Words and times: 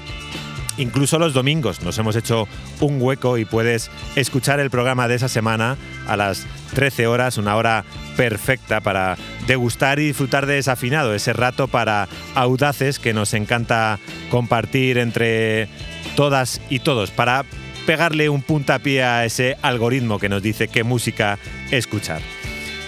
Incluso 0.76 1.18
los 1.18 1.34
domingos 1.34 1.82
nos 1.82 1.98
hemos 1.98 2.16
hecho 2.16 2.48
un 2.80 3.00
hueco 3.00 3.38
y 3.38 3.44
puedes 3.44 3.90
escuchar 4.16 4.58
el 4.58 4.70
programa 4.70 5.06
de 5.06 5.14
esa 5.14 5.28
semana 5.28 5.76
a 6.08 6.16
las 6.16 6.46
13 6.74 7.06
horas, 7.06 7.38
una 7.38 7.54
hora 7.56 7.84
perfecta 8.16 8.80
para 8.80 9.16
degustar 9.46 10.00
y 10.00 10.06
disfrutar 10.06 10.46
de 10.46 10.54
desafinado, 10.54 11.14
ese 11.14 11.32
rato 11.32 11.68
para 11.68 12.08
audaces 12.34 12.98
que 12.98 13.14
nos 13.14 13.34
encanta 13.34 14.00
compartir 14.30 14.98
entre 14.98 15.68
todas 16.16 16.60
y 16.68 16.80
todos, 16.80 17.12
para 17.12 17.44
pegarle 17.86 18.28
un 18.28 18.42
puntapié 18.42 19.04
a 19.04 19.24
ese 19.24 19.56
algoritmo 19.62 20.18
que 20.18 20.28
nos 20.28 20.42
dice 20.42 20.66
qué 20.66 20.82
música 20.82 21.38
escuchar. 21.70 22.20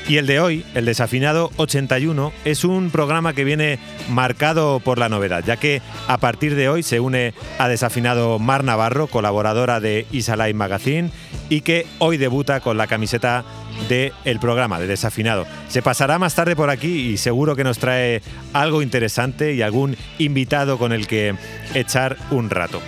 Y 0.08 0.18
el 0.18 0.26
de 0.28 0.38
hoy, 0.38 0.64
el 0.74 0.84
desafinado 0.84 1.50
81, 1.56 2.32
es 2.44 2.62
un 2.62 2.90
programa 2.90 3.32
que 3.32 3.42
viene 3.42 3.80
marcado 4.08 4.78
por 4.78 4.98
la 4.98 5.08
novedad, 5.08 5.42
ya 5.44 5.56
que 5.56 5.82
a 6.06 6.18
partir 6.18 6.54
de 6.54 6.68
hoy 6.68 6.84
se 6.84 7.00
une 7.00 7.34
a 7.58 7.66
desafinado 7.66 8.38
Mar 8.38 8.62
Navarro, 8.62 9.08
colaboradora 9.08 9.80
de 9.80 10.06
Isalai 10.12 10.54
Magazine, 10.54 11.10
y 11.48 11.62
que 11.62 11.86
hoy 11.98 12.18
debuta 12.18 12.60
con 12.60 12.76
la 12.76 12.86
camiseta 12.86 13.44
del 13.88 14.38
programa 14.40 14.78
de 14.78 14.86
desafinado. 14.86 15.44
Se 15.68 15.82
pasará 15.82 16.20
más 16.20 16.36
tarde 16.36 16.54
por 16.54 16.70
aquí 16.70 17.10
y 17.10 17.16
seguro 17.16 17.56
que 17.56 17.64
nos 17.64 17.78
trae 17.78 18.22
algo 18.52 18.82
interesante 18.82 19.54
y 19.54 19.62
algún 19.62 19.96
invitado 20.18 20.78
con 20.78 20.92
el 20.92 21.08
que 21.08 21.34
echar 21.74 22.16
un 22.30 22.48
rato. 22.48 22.80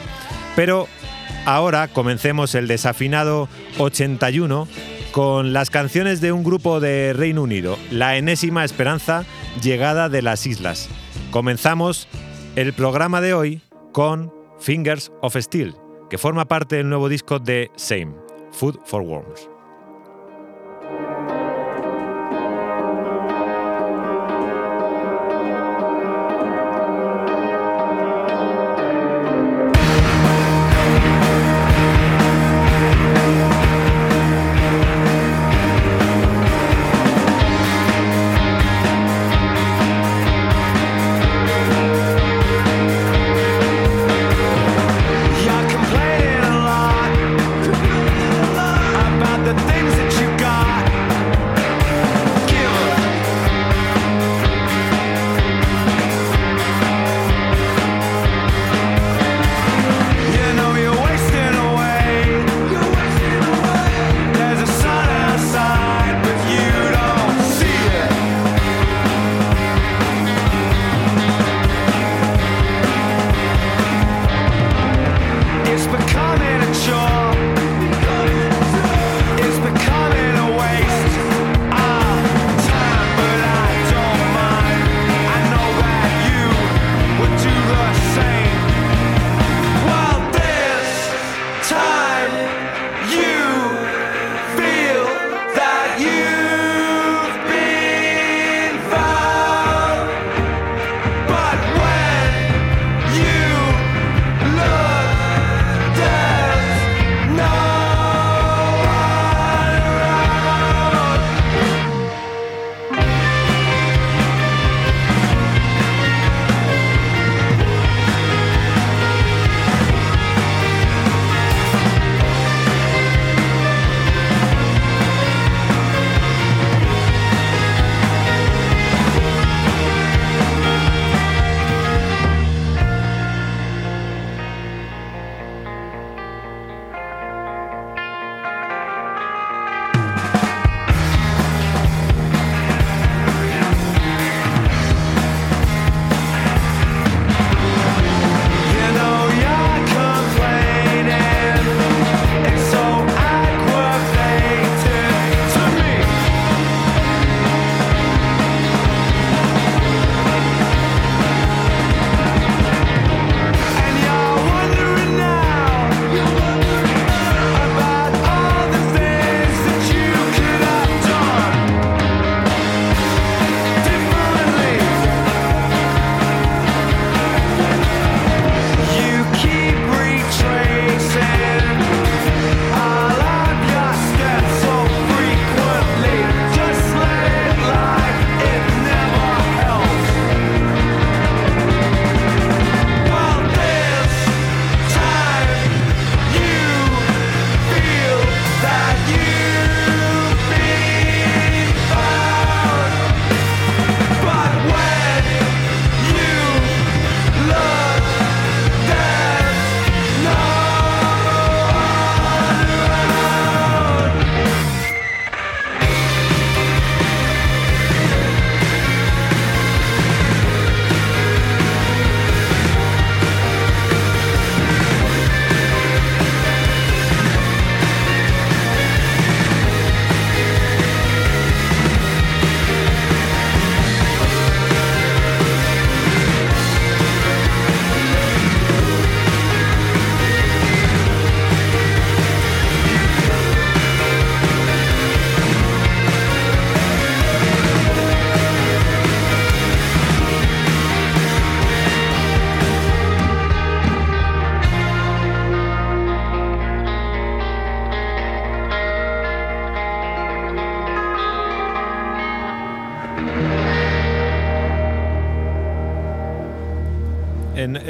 Pero 0.54 0.86
ahora 1.46 1.88
comencemos 1.88 2.54
el 2.54 2.68
desafinado 2.68 3.48
81 3.78 4.68
con 5.12 5.52
las 5.52 5.70
canciones 5.70 6.20
de 6.20 6.32
un 6.32 6.44
grupo 6.44 6.80
de 6.80 7.12
Reino 7.12 7.42
Unido, 7.42 7.78
la 7.90 8.16
enésima 8.16 8.64
esperanza 8.64 9.24
llegada 9.62 10.08
de 10.08 10.22
las 10.22 10.46
islas. 10.46 10.88
Comenzamos 11.30 12.08
el 12.56 12.72
programa 12.72 13.20
de 13.20 13.34
hoy 13.34 13.60
con 13.92 14.32
Fingers 14.58 15.12
of 15.22 15.36
Steel, 15.36 15.74
que 16.10 16.18
forma 16.18 16.46
parte 16.46 16.76
del 16.76 16.88
nuevo 16.88 17.08
disco 17.08 17.38
de 17.38 17.70
Same, 17.76 18.14
Food 18.52 18.78
for 18.84 19.02
Worms. 19.02 19.57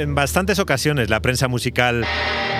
En, 0.09 0.15
bastantes 0.15 0.57
ocasiones 0.57 1.11
la 1.11 1.21
prensa 1.21 1.47
musical 1.47 2.03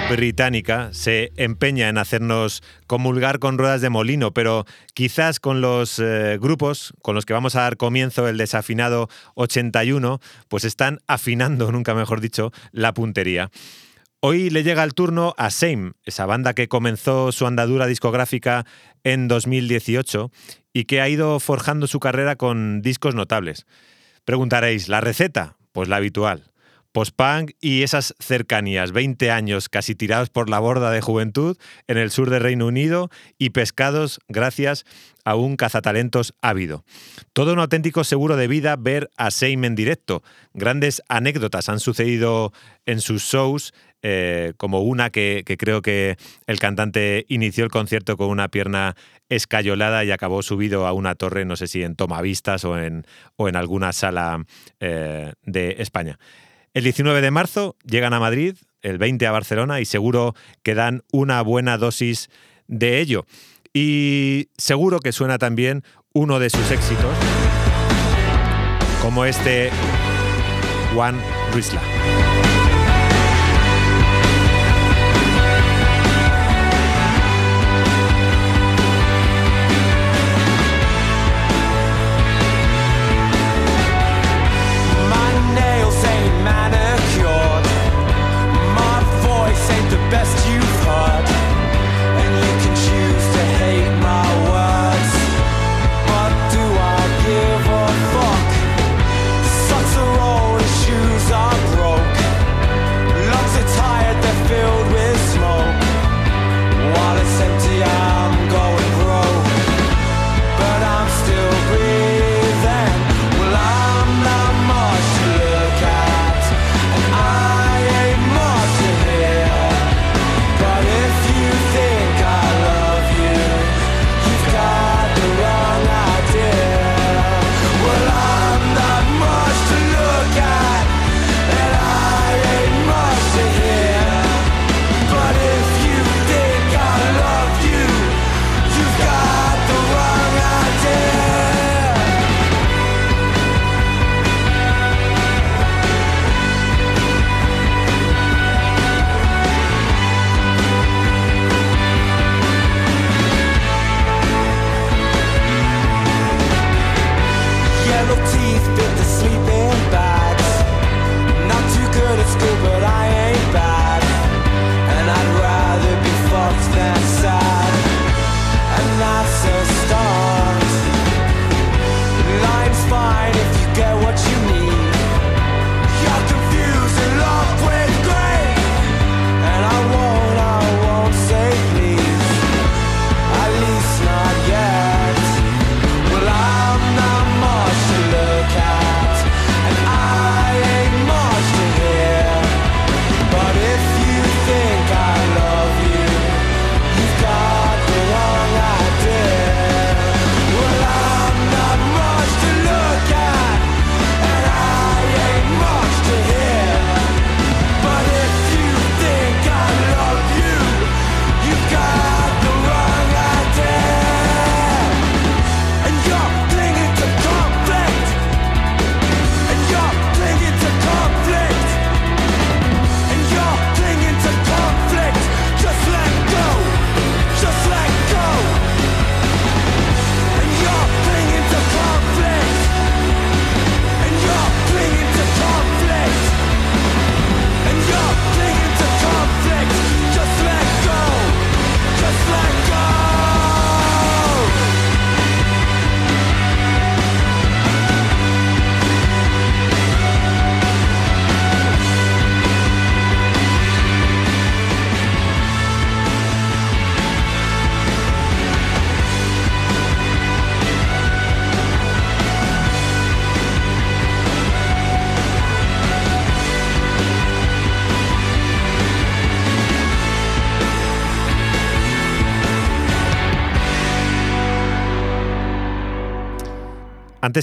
británica 0.07 0.90
se 0.94 1.31
empeña 1.36 1.90
en 1.90 1.98
hacernos 1.98 2.62
comulgar 2.86 3.40
con 3.40 3.57
ruedas 3.57 3.81
de 3.81 3.90
molino, 3.90 4.36
pero 4.36 4.66
quizás 4.94 5.40
con 5.40 5.60
los 5.60 5.98
eh, 5.98 6.38
grupos 6.40 6.94
con 7.01 7.16
los 7.16 7.25
que 7.25 7.34
vamos 7.34 7.56
a 7.56 7.62
dar 7.62 7.75
comienzo 7.75 8.28
el 8.28 8.38
desafinado 8.38 9.10
81, 9.34 10.19
pues 10.48 10.63
están 10.63 11.00
afinando, 11.07 11.72
nunca 11.72 11.96
mejor 11.96 12.22
dicho, 12.22 12.51
la 12.72 12.94
puntería. 12.94 13.50
Hoy 14.19 14.52
le 14.52 14.62
llega 14.62 14.84
el 14.84 14.94
turno 14.94 15.34
a 15.36 15.50
Same, 15.50 15.94
esa 16.04 16.28
banda 16.28 16.54
que 16.54 16.68
comenzó 16.68 17.31
su 17.31 17.48
andadura 17.48 17.88
discográfica 17.88 18.68
en 19.04 19.28
2018 19.28 20.30
y 20.72 20.86
que 20.86 21.02
ha 21.02 21.10
ido 21.10 21.40
forjando 21.40 21.88
su 21.88 22.00
carrera 22.00 22.36
con 22.36 22.84
discos 22.84 23.16
notables. 23.16 23.66
Preguntaréis, 24.24 24.88
¿la 24.88 25.02
receta? 25.02 25.57
Pues 25.72 25.90
la 25.90 25.95
habitual 25.95 26.50
post-punk 27.00 27.51
y 27.62 27.84
esas 27.84 28.13
cercanías, 28.19 28.92
20 28.92 29.31
años 29.31 29.69
casi 29.69 29.96
tirados 29.96 30.30
por 30.30 30.50
la 30.50 30.60
borda 30.60 30.92
de 30.92 31.00
juventud 31.00 31.56
en 31.88 31.98
el 31.98 32.12
sur 32.12 32.30
del 32.30 32.44
Reino 32.44 32.68
Unido 32.68 33.10
y 33.38 33.51
pescados 33.51 34.19
gracias 34.28 34.84
a 35.24 35.36
un 35.36 35.56
cazatalentos 35.56 36.34
ávido. 36.42 36.84
Todo 37.31 37.54
un 37.54 37.60
auténtico 37.60 38.04
seguro 38.04 38.36
de 38.36 38.50
vida 38.50 38.75
ver 38.75 39.12
a 39.16 39.31
Seim 39.31 39.63
en 39.63 39.75
directo. 39.75 40.24
Grandes 40.54 41.01
anécdotas 41.07 41.69
han 41.69 41.80
sucedido 41.80 42.51
en 42.86 43.00
sus 43.00 43.24
shows, 43.24 43.74
eh, 44.02 44.52
como 44.57 44.81
una 44.81 45.10
que, 45.10 45.45
creo 45.57 45.81
que 45.81 46.18
el 46.48 46.60
cantante 46.60 47.25
inició 47.30 47.63
el 47.63 47.72
concierto 47.72 48.18
con 48.18 48.28
una 48.28 48.50
pierna 48.50 48.98
escayolada 49.30 50.04
y 50.04 50.12
acabó 50.12 50.44
subido 50.44 50.86
a 50.86 50.92
una 50.92 51.16
torre, 51.16 51.45
no 51.45 51.56
sé 51.56 51.68
si 51.68 51.81
en 51.81 51.95
Tomavistas 51.95 52.66
o 52.66 52.78
en, 52.78 53.06
o 53.38 53.48
en 53.48 53.56
alguna 53.56 53.94
sala 53.94 54.44
eh, 54.81 55.31
de 55.44 55.78
España. 55.80 56.19
El 56.74 56.83
19 56.83 57.21
de 57.21 57.31
marzo 57.31 57.75
llegan 57.83 58.13
a 58.13 58.19
Madrid, 58.19 58.56
el 58.81 58.98
20 59.00 59.25
a 59.25 59.31
Barcelona 59.31 59.80
y 59.80 59.86
seguro 59.86 60.36
que 60.62 60.75
dan 60.75 61.04
una 61.12 61.42
buena 61.42 61.77
dosis 61.77 62.30
de 62.68 63.00
ello. 63.00 63.25
Y 63.74 64.50
seguro 64.57 65.00
que 65.00 65.12
suena 65.12 65.38
también 65.38 65.83
uno 66.13 66.39
de 66.39 66.50
sus 66.50 66.71
éxitos, 66.71 67.16
como 69.01 69.25
este 69.25 69.69
One 70.95 71.19
Risla. 71.54 71.81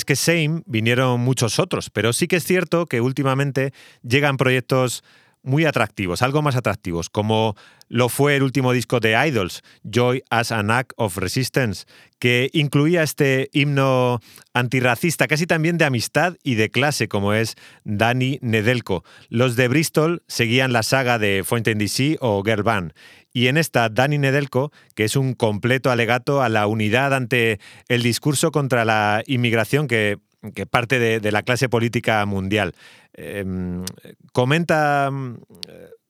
Que 0.04 0.16
Same 0.16 0.62
vinieron 0.66 1.20
muchos 1.20 1.58
otros, 1.58 1.90
pero 1.90 2.12
sí 2.12 2.28
que 2.28 2.36
es 2.36 2.44
cierto 2.44 2.86
que 2.86 3.00
últimamente 3.00 3.72
llegan 4.02 4.36
proyectos 4.36 5.02
muy 5.46 5.64
atractivos, 5.64 6.22
algo 6.22 6.42
más 6.42 6.56
atractivos, 6.56 7.08
como 7.08 7.54
lo 7.88 8.08
fue 8.08 8.34
el 8.34 8.42
último 8.42 8.72
disco 8.72 8.98
de 8.98 9.14
Idols, 9.28 9.62
Joy 9.84 10.24
as 10.28 10.50
an 10.50 10.72
Act 10.72 10.92
of 10.96 11.16
Resistance, 11.18 11.86
que 12.18 12.50
incluía 12.52 13.04
este 13.04 13.48
himno 13.52 14.20
antirracista, 14.54 15.28
casi 15.28 15.46
también 15.46 15.78
de 15.78 15.84
amistad 15.84 16.34
y 16.42 16.56
de 16.56 16.70
clase, 16.70 17.06
como 17.06 17.32
es 17.32 17.54
Danny 17.84 18.40
Nedelko. 18.42 19.04
Los 19.28 19.54
de 19.54 19.68
Bristol 19.68 20.24
seguían 20.26 20.72
la 20.72 20.82
saga 20.82 21.18
de 21.18 21.44
Fontaine 21.44 21.78
DC 21.78 22.18
o 22.20 22.42
Girl 22.42 22.64
Band. 22.64 22.92
Y 23.36 23.48
en 23.48 23.58
esta, 23.58 23.90
Danny 23.90 24.16
Nedelko, 24.16 24.72
que 24.94 25.04
es 25.04 25.14
un 25.14 25.34
completo 25.34 25.90
alegato 25.90 26.40
a 26.40 26.48
la 26.48 26.66
unidad 26.66 27.12
ante 27.12 27.60
el 27.86 28.02
discurso 28.02 28.50
contra 28.50 28.86
la 28.86 29.22
inmigración 29.26 29.88
que, 29.88 30.16
parte 30.70 30.98
de, 30.98 31.32
la 31.32 31.42
clase 31.42 31.68
política 31.68 32.24
mundial. 32.24 32.72
Em, 33.12 33.84
comenta 34.32 35.10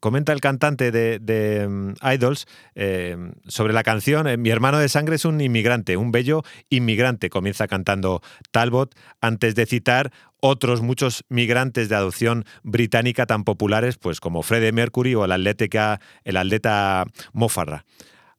comenta 0.01 0.33
el 0.33 0.41
cantante 0.41 0.91
de, 0.91 1.67
mm, 1.69 1.95
Idols 2.13 2.47
eh, 2.75 3.17
sobre 3.47 3.73
la 3.73 3.83
canción, 3.83 4.27
eh, 4.27 4.37
mi 4.37 4.51
hermano 4.51 4.79
de 4.79 4.89
sangre 4.89 5.17
es 5.17 5.25
un 5.25 5.41
inmigrante, 5.41 5.97
un 5.97 6.13
bello 6.13 6.43
inmigrante, 6.69 7.31
comienza 7.31 7.67
cantando 7.67 8.23
Talbot 8.51 8.95
antes 9.21 9.55
de 9.55 9.67
citar 9.67 10.13
otros 10.41 10.83
muchos 10.83 11.25
migrantes 11.29 11.89
de 11.89 11.97
adopción 11.97 12.45
británica 12.63 13.27
tan 13.27 13.45
populares 13.45 13.97
pues 13.97 14.21
como 14.21 14.43
Freddie 14.43 14.73
Mercury 14.73 15.15
o 15.15 15.25
el, 15.25 15.33
atlética, 15.33 16.01
el 16.25 16.37
atleta 16.37 17.05
Mofarra 17.33 17.85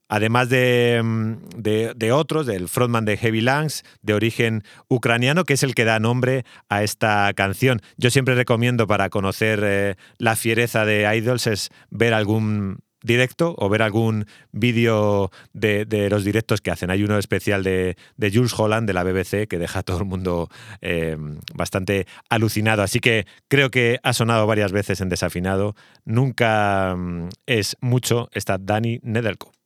además 0.08 0.48
mm, 0.48 1.32
de, 1.56 2.12
otros, 2.12 2.46
del 2.46 2.68
frontman 2.68 3.04
de 3.04 3.16
Heavy 3.16 3.40
Lungs, 3.40 3.84
de 4.02 4.14
origen 4.14 4.64
ucraniano, 4.88 5.44
que 5.44 5.54
es 5.54 5.62
el 5.62 5.74
que 5.74 5.84
da 5.84 6.00
nombre 6.00 6.44
a 6.68 6.82
esta 6.82 7.32
canción. 7.34 7.80
Yo 7.96 8.10
siempre 8.10 8.34
recomiendo 8.34 8.86
para 8.86 9.10
conocer 9.10 9.60
eh, 9.62 9.94
la 10.18 10.36
fiereza 10.36 10.84
de 10.84 11.14
Idols 11.14 11.46
es 11.46 11.70
ver 11.90 12.14
algún 12.14 12.78
directo 13.02 13.54
o 13.58 13.68
ver 13.68 13.82
algún 13.82 14.26
vídeo 14.52 15.30
de, 15.52 16.08
los 16.10 16.24
directos 16.24 16.60
que 16.60 16.70
hacen. 16.70 16.90
Hay 16.90 17.04
uno 17.04 17.18
especial 17.18 17.62
de, 17.62 17.96
Jules 18.18 18.58
Holland 18.58 18.86
de 18.86 18.92
la 18.92 19.04
BBC 19.04 19.46
que 19.48 19.58
deja 19.58 19.80
a 19.80 19.82
todo 19.82 19.98
el 19.98 20.04
mundo 20.04 20.48
eh, 20.80 21.16
bastante 21.54 22.06
alucinado. 22.28 22.82
Así 22.82 23.00
que 23.00 23.26
creo 23.48 23.70
que 23.70 23.98
ha 24.02 24.12
sonado 24.12 24.46
varias 24.46 24.72
veces 24.72 25.00
en 25.00 25.08
desafinado. 25.08 25.74
Nunca 26.04 26.94
mm, 26.96 27.28
es 27.46 27.76
mucho 27.80 28.28
esta 28.32 28.58
Danny 28.58 29.00
Nederko. 29.02 29.57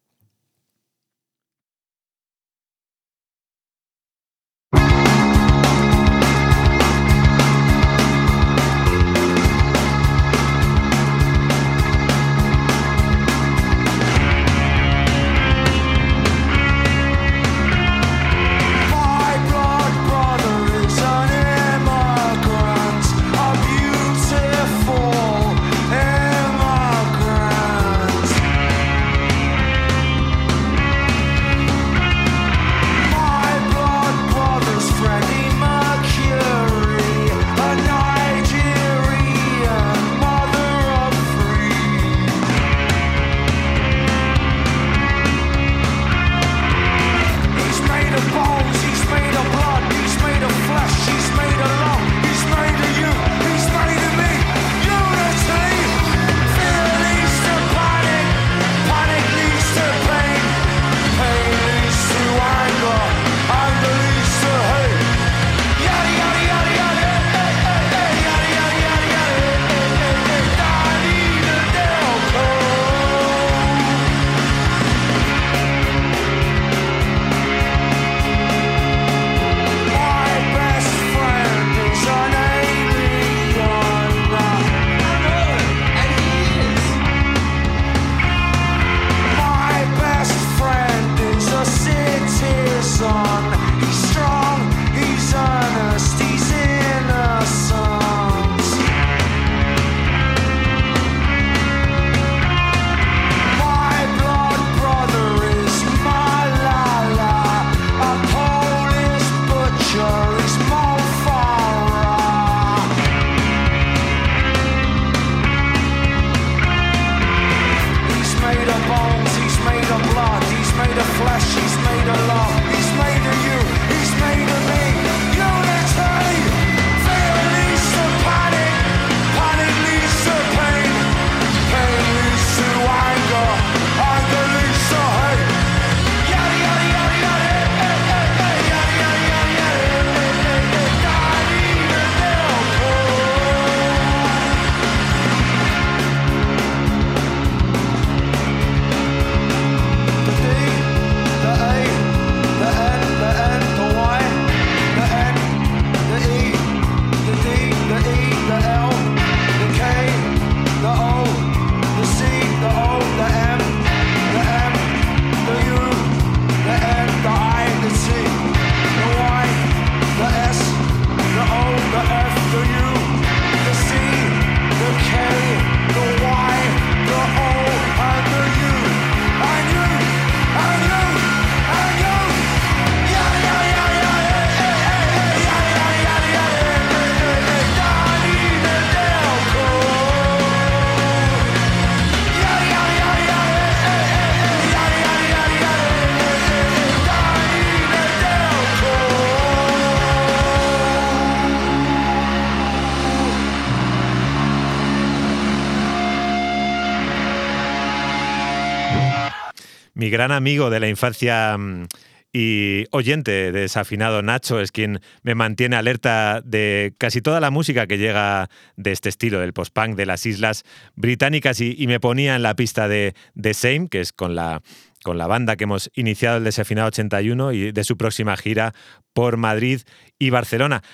Gran 210.22 210.30
amigo 210.30 210.70
de 210.70 210.78
la 210.78 210.88
infancia 210.88 211.58
mm, 211.58 211.86
y 212.32 212.84
oyente 212.92 213.32
de 213.32 213.62
desafinado 213.62 214.22
Nacho 214.22 214.60
es 214.60 214.70
quien 214.70 215.00
me 215.24 215.34
mantiene 215.34 215.74
alerta 215.74 216.40
de 216.42 216.94
casi 216.96 217.20
toda 217.20 217.40
la 217.40 217.50
música 217.50 217.88
que 217.88 217.98
llega 217.98 218.48
de 218.76 218.92
este 218.92 219.08
estilo, 219.08 219.40
del 219.40 219.52
post-punk 219.52 219.96
de 219.96 220.06
las 220.06 220.24
islas 220.24 220.62
británicas 220.94 221.60
y, 221.60 221.84
me 221.88 221.98
ponía 221.98 222.36
en 222.36 222.44
la 222.44 222.54
pista 222.54 222.86
de 222.86 223.14
The 223.40 223.52
Same, 223.52 223.88
que 223.88 224.00
es 224.00 224.12
con 224.12 224.36
la, 224.36 224.62
con 225.02 225.18
la 225.18 225.26
banda 225.26 225.56
que 225.56 225.64
hemos 225.64 225.90
iniciado 225.96 226.36
el 226.36 226.44
desafinado 226.44 226.86
81 226.86 227.50
y 227.50 227.72
de 227.72 227.82
su 227.82 227.96
próxima 227.96 228.36
gira 228.36 228.74
por 229.12 229.38
Madrid 229.38 229.80
y 230.20 230.30
Barcelona. 230.30 230.84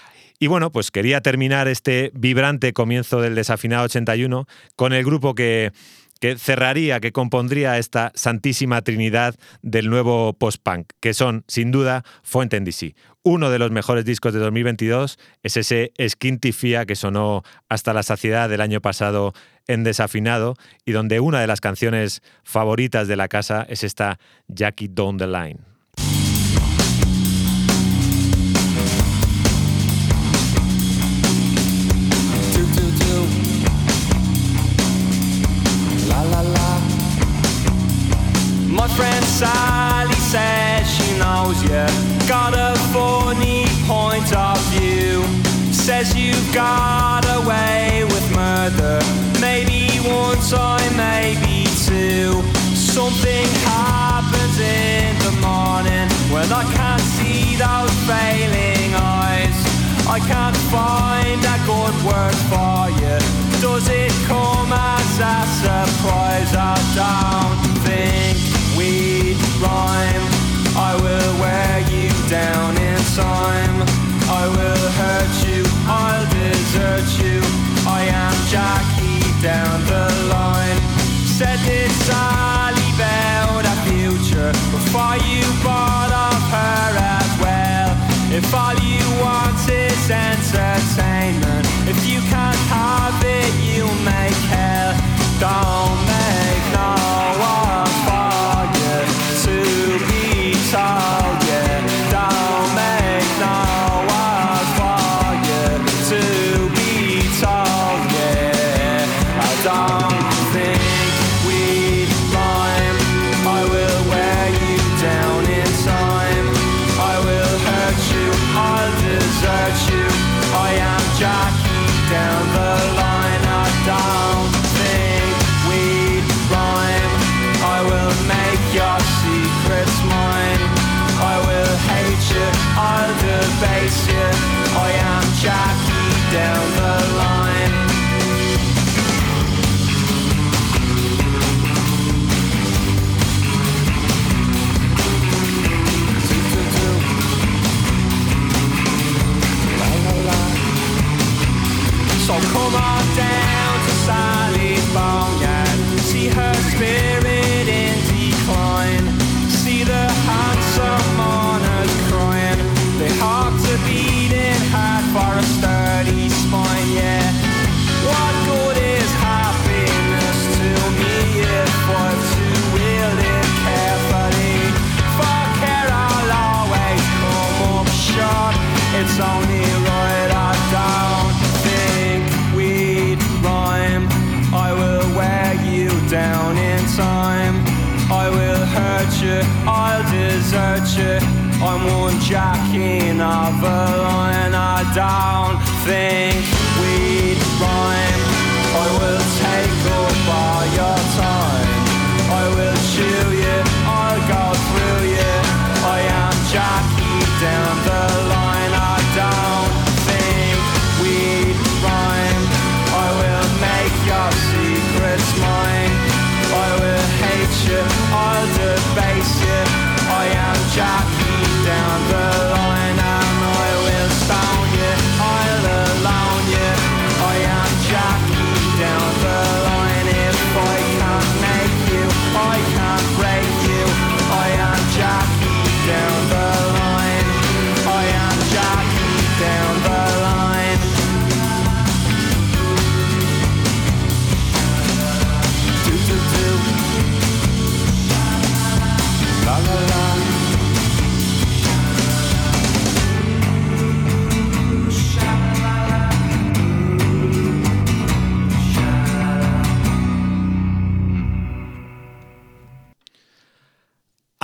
Y 0.41 0.47
bueno, 0.47 0.73
pues 0.73 0.91
quería 0.91 1.21
terminar 1.21 1.69
este 1.69 2.13
vibrante 2.15 2.73
comienzo 2.73 3.21
del 3.21 3.35
desafinado 3.35 3.85
81 3.85 4.47
con 4.75 4.95
el 4.95 5.05
grupo 5.05 5.35
que, 5.35 5.73
que 6.21 6.37
cerraría, 6.37 7.01
que 7.01 7.13
compondría 7.13 7.79
esta 7.79 8.13
santísima 8.15 8.83
trinidad 8.83 9.35
del 9.63 9.91
nuevo 9.91 10.33
post-punk, 10.33 10.93
que 11.01 11.15
son, 11.15 11.45
sin 11.49 11.71
duda, 11.71 12.05
Fuente 12.23 12.57
en 12.57 12.65
DC. 12.65 12.95
Uno 13.23 13.51
de 13.51 13.59
los 13.59 13.71
mejores 13.71 14.05
discos 14.05 14.33
de 14.33 14.41
2022 14.41 15.19
es 15.43 15.57
ese 15.57 15.93
Skintifia 16.09 16.87
que 16.87 16.97
sonó 16.97 17.43
hasta 17.69 17.93
la 17.93 18.03
saciedad 18.03 18.49
del 18.49 18.61
año 18.61 18.81
pasado 18.81 19.35
en 19.67 19.85
Desafinado 19.85 20.55
y 20.85 20.93
donde 20.93 21.21
una 21.21 21.41
de 21.41 21.47
las 21.47 21.61
canciones 21.61 22.23
favoritas 22.43 23.07
de 23.07 23.17
la 23.17 23.29
casa 23.29 23.67
es 23.69 23.85
esta 23.85 24.19
Jackie 24.49 24.89
Down 24.89 25.19
the 25.19 25.27
Line. 25.27 25.68
Sally 39.39 40.19
says 40.33 40.91
she 40.91 41.17
knows 41.17 41.63
you 41.63 41.87
got 42.27 42.55
a 42.59 42.75
funny 42.91 43.67
point 43.87 44.35
of 44.35 44.59
view. 44.75 45.23
Says 45.73 46.13
you 46.17 46.35
got 46.53 47.23
away 47.39 48.03
with 48.03 48.27
murder, 48.35 48.99
maybe 49.41 49.87
one 50.03 50.39
time, 50.51 50.91
maybe 50.97 51.71
two. 51.87 52.43
Something 52.75 53.47
happens 53.63 54.59
in 54.59 55.15
the 55.23 55.35
morning 55.39 56.09
when 56.35 56.51
I 56.51 56.65
can't 56.75 57.07
see 57.15 57.55
those 57.55 57.95
failing 58.11 58.91
eyes. 58.97 59.59
I 60.09 60.19
can't 60.19 60.59
find 60.75 61.39
a 61.47 61.59
good 61.63 61.95
word 62.03 62.39
for 62.51 62.91
you. 62.91 63.19
Does 63.63 63.89
it 63.89 64.11
come 64.27 64.73
as 64.73 65.21
a 65.23 65.37
surprise? 65.63 66.53
I 66.57 66.75
don't 66.99 67.79
think 67.87 68.48
rhyme. 69.61 70.27
I 70.79 70.95
will 70.95 71.33
wear 71.43 71.75
you 71.91 72.11
down 72.31 72.77
in 72.79 72.99
time. 73.15 73.77
I 74.31 74.45
will 74.47 74.87
hurt 75.01 75.35
you, 75.49 75.63
I'll 75.89 76.27
desert 76.31 77.09
you. 77.19 77.41
I 77.87 78.07
am 78.07 78.37
Jackie 78.53 79.25
down 79.43 79.81
the 79.87 80.07
line. 80.29 80.79
Said 81.27 81.59
this 81.67 81.93
Sally 82.07 82.89
about 82.95 83.65
a 83.65 83.77
future 83.89 84.53
before 84.71 85.17
you 85.27 85.43
bought 85.65 86.13
off 86.13 86.45
her 86.55 86.91
as 87.19 87.31
well. 87.43 87.91
If 88.31 88.47
all 88.55 88.77
you 88.85 89.03
want 89.23 89.59
is 89.67 90.11
entertainment, 90.11 91.65
if 91.89 91.99
you 92.07 92.21
can't 92.31 92.63
have 92.71 93.19
it, 93.25 93.51
you'll 93.65 94.03
make 94.05 94.39
hell. 94.53 94.95
Don't 95.41 96.08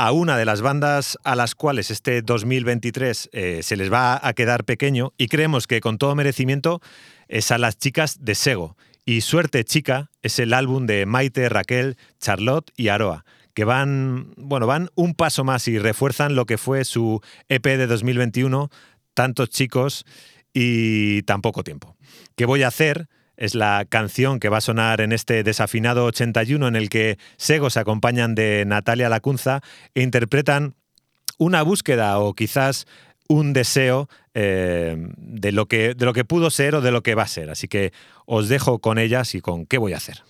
a 0.04 0.12
una 0.12 0.36
de 0.36 0.44
las 0.44 0.60
bandas 0.60 1.16
a 1.24 1.34
las 1.34 1.54
cuales 1.54 1.90
este 1.90 2.20
2023 2.20 3.30
eh, 3.32 3.60
se 3.62 3.74
les 3.74 3.90
va 3.90 4.20
a 4.22 4.34
quedar 4.34 4.64
pequeño 4.64 5.14
y 5.16 5.28
creemos 5.28 5.66
que 5.66 5.80
con 5.80 5.96
todo 5.96 6.14
merecimiento 6.14 6.82
es 7.26 7.50
a 7.50 7.56
las 7.56 7.78
chicas 7.78 8.22
de 8.22 8.34
Sego. 8.34 8.76
Y 9.06 9.22
Suerte 9.22 9.64
Chica 9.64 10.10
es 10.20 10.38
el 10.38 10.52
álbum 10.52 10.84
de 10.84 11.06
Maite, 11.06 11.48
Raquel, 11.48 11.96
Charlotte 12.20 12.70
y 12.76 12.88
Aroa, 12.88 13.24
que 13.54 13.64
van, 13.64 14.34
bueno, 14.36 14.66
van 14.66 14.90
un 14.94 15.14
paso 15.14 15.42
más 15.42 15.68
y 15.68 15.78
refuerzan 15.78 16.34
lo 16.34 16.44
que 16.44 16.58
fue 16.58 16.84
su 16.84 17.22
EP 17.48 17.64
de 17.64 17.86
2021, 17.86 18.68
tantos 19.14 19.48
chicos 19.48 20.04
y 20.52 21.22
tan 21.22 21.40
poco 21.40 21.64
tiempo. 21.64 21.96
¿Qué 22.36 22.44
voy 22.44 22.62
a 22.62 22.68
hacer? 22.68 23.08
Es 23.36 23.54
la 23.54 23.84
canción 23.88 24.40
que 24.40 24.48
va 24.48 24.58
a 24.58 24.62
sonar 24.62 25.00
en 25.00 25.12
este 25.12 25.42
desafinado 25.42 26.04
81 26.06 26.68
en 26.68 26.76
el 26.76 26.88
que 26.88 27.18
Sego 27.36 27.70
se 27.70 27.80
acompañan 27.80 28.34
de 28.34 28.64
Natalia 28.66 29.08
Lacunza 29.08 29.60
e 29.94 30.02
interpretan 30.02 30.74
una 31.38 31.62
búsqueda 31.62 32.18
o 32.18 32.34
quizás 32.34 32.86
un 33.28 33.52
deseo 33.52 34.08
eh, 34.34 34.96
de, 35.16 35.52
lo 35.52 35.66
que, 35.66 35.94
de 35.94 36.04
lo 36.04 36.12
que 36.12 36.24
pudo 36.24 36.50
ser 36.50 36.74
o 36.74 36.80
de 36.80 36.90
lo 36.90 37.02
que 37.02 37.14
va 37.14 37.22
a 37.22 37.28
ser. 37.28 37.50
Así 37.50 37.68
que 37.68 37.92
os 38.26 38.48
dejo 38.48 38.78
con 38.78 38.98
ellas 38.98 39.34
y 39.34 39.40
con 39.40 39.66
qué 39.66 39.78
voy 39.78 39.94
a 39.94 39.96
hacer. 39.96 40.22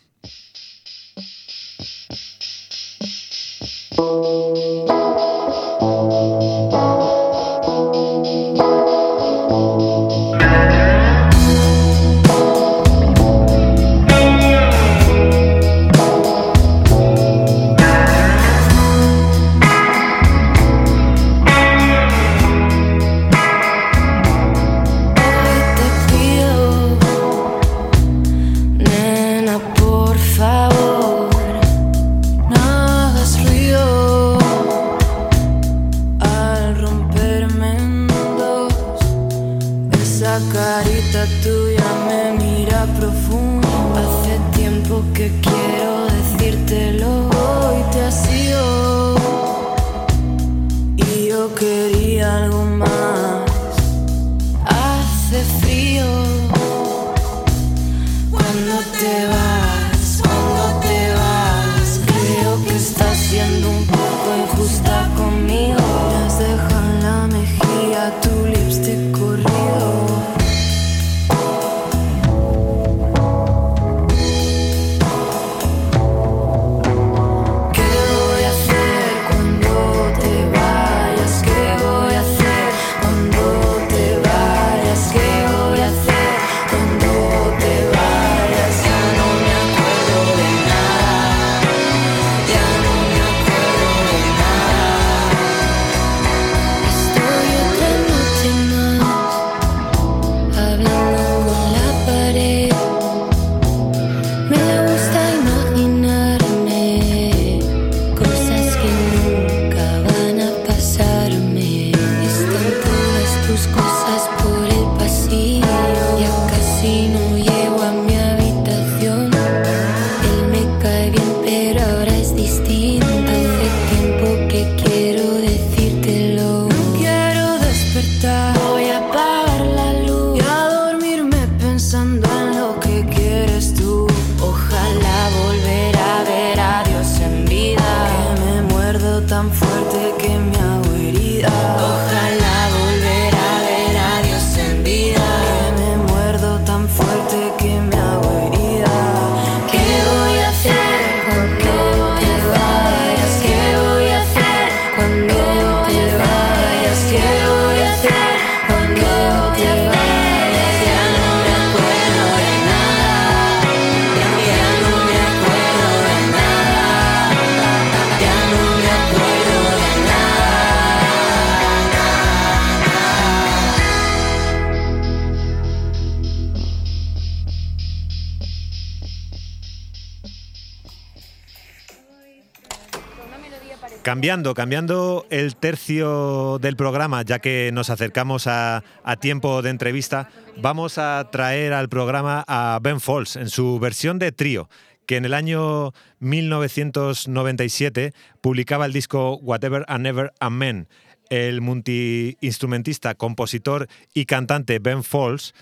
Cambiando, 184.04 184.52
cambiando 184.52 185.24
el 185.30 185.56
tercio 185.56 186.58
del 186.58 186.76
programa, 186.76 187.22
ya 187.22 187.38
que 187.38 187.70
nos 187.72 187.88
acercamos 187.88 188.46
a, 188.46 188.84
tiempo 189.18 189.62
de 189.62 189.70
entrevista, 189.70 190.28
vamos 190.58 190.98
a 190.98 191.30
traer 191.32 191.72
al 191.72 191.88
programa 191.88 192.44
a 192.46 192.78
Ben 192.82 193.00
Folds 193.00 193.36
en 193.36 193.48
su 193.48 193.78
versión 193.78 194.18
de 194.18 194.30
trío, 194.30 194.68
que 195.06 195.16
en 195.16 195.24
el 195.24 195.32
año 195.32 195.94
1997 196.18 198.12
publicaba 198.42 198.84
el 198.84 198.92
disco 198.92 199.38
Whatever 199.38 199.86
and 199.88 200.02
Never 200.02 200.34
Amen. 200.38 200.86
El 201.30 201.62
multiinstrumentista, 201.62 203.14
compositor 203.14 203.88
y 204.12 204.26
cantante 204.26 204.80
Ben 204.80 205.02
Folds 205.02 205.54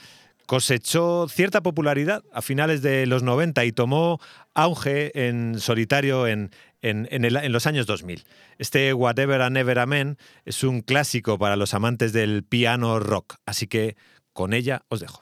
cosechó 0.46 1.28
cierta 1.28 1.62
popularidad 1.62 2.24
a 2.32 2.42
finales 2.42 2.82
de 2.82 3.06
los 3.06 3.22
90 3.22 3.64
y 3.64 3.70
tomó 3.70 4.18
auge 4.52 5.12
en 5.28 5.60
solitario 5.60 6.26
en, 6.26 6.50
en, 6.82 7.52
los 7.52 7.66
años 7.66 7.86
2000. 7.86 8.24
Este 8.58 8.92
Whatever 8.92 9.40
and 9.42 9.54
Never 9.54 9.78
Amen 9.78 10.18
es 10.44 10.64
un 10.64 10.82
clásico 10.82 11.38
para 11.38 11.56
los 11.56 11.74
amantes 11.74 12.12
del 12.12 12.44
piano 12.44 12.98
rock, 12.98 13.36
así 13.46 13.66
que 13.66 13.96
con 14.32 14.52
ella 14.52 14.82
os 14.88 15.00
dejo. 15.00 15.21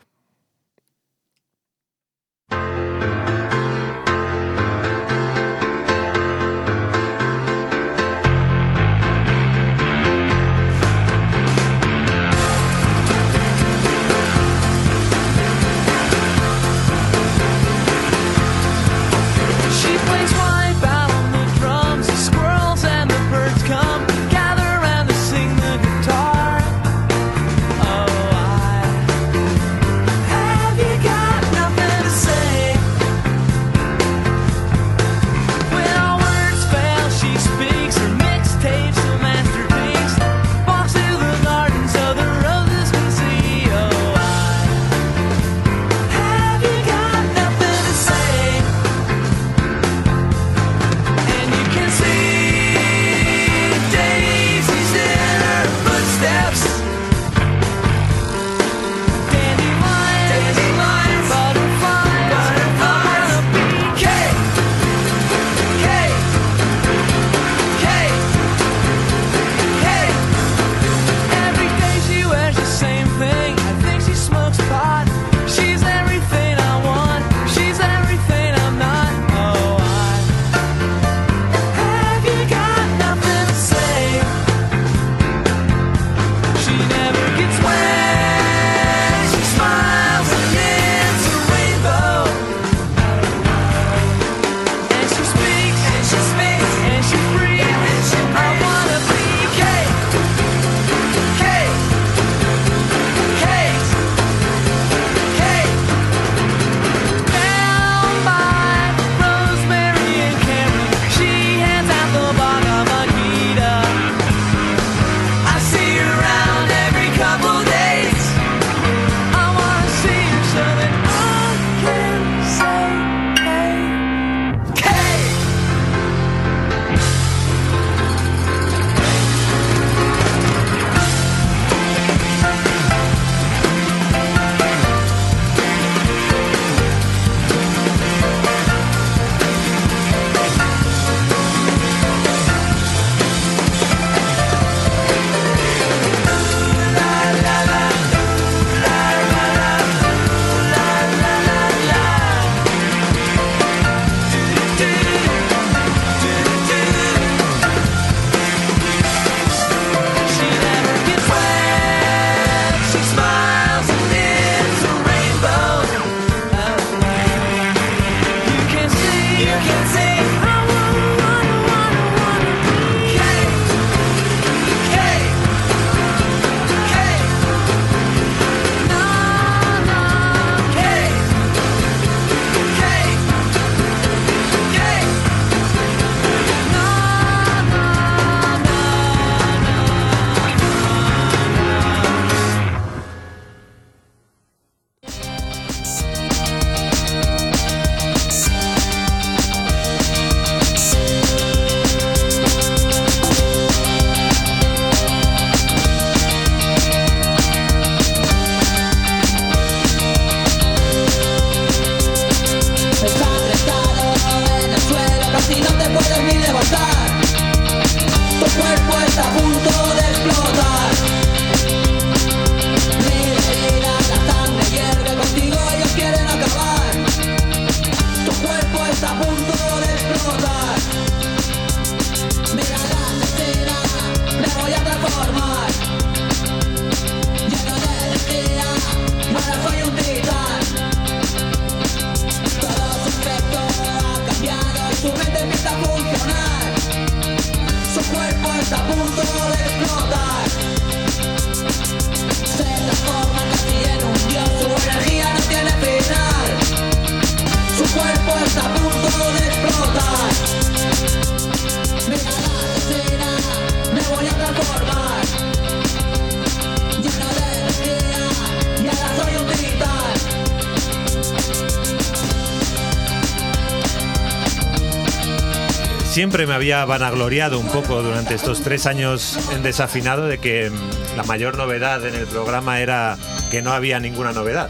Siempre 276.20 276.46
me 276.46 276.52
había 276.52 276.84
vanagloriado 276.84 277.58
un 277.58 277.66
poco 277.68 278.02
durante 278.02 278.34
estos 278.34 278.60
tres 278.60 278.84
años 278.84 279.38
en 279.54 279.62
desafinado 279.62 280.26
de 280.26 280.36
que 280.36 280.68
mm, 280.68 281.16
la 281.16 281.22
mayor 281.22 281.56
novedad 281.56 282.06
en 282.06 282.14
el 282.14 282.26
programa 282.26 282.80
era 282.80 283.16
que 283.50 283.62
no 283.62 283.72
había 283.72 284.00
ninguna 284.00 284.32
novedad. 284.32 284.68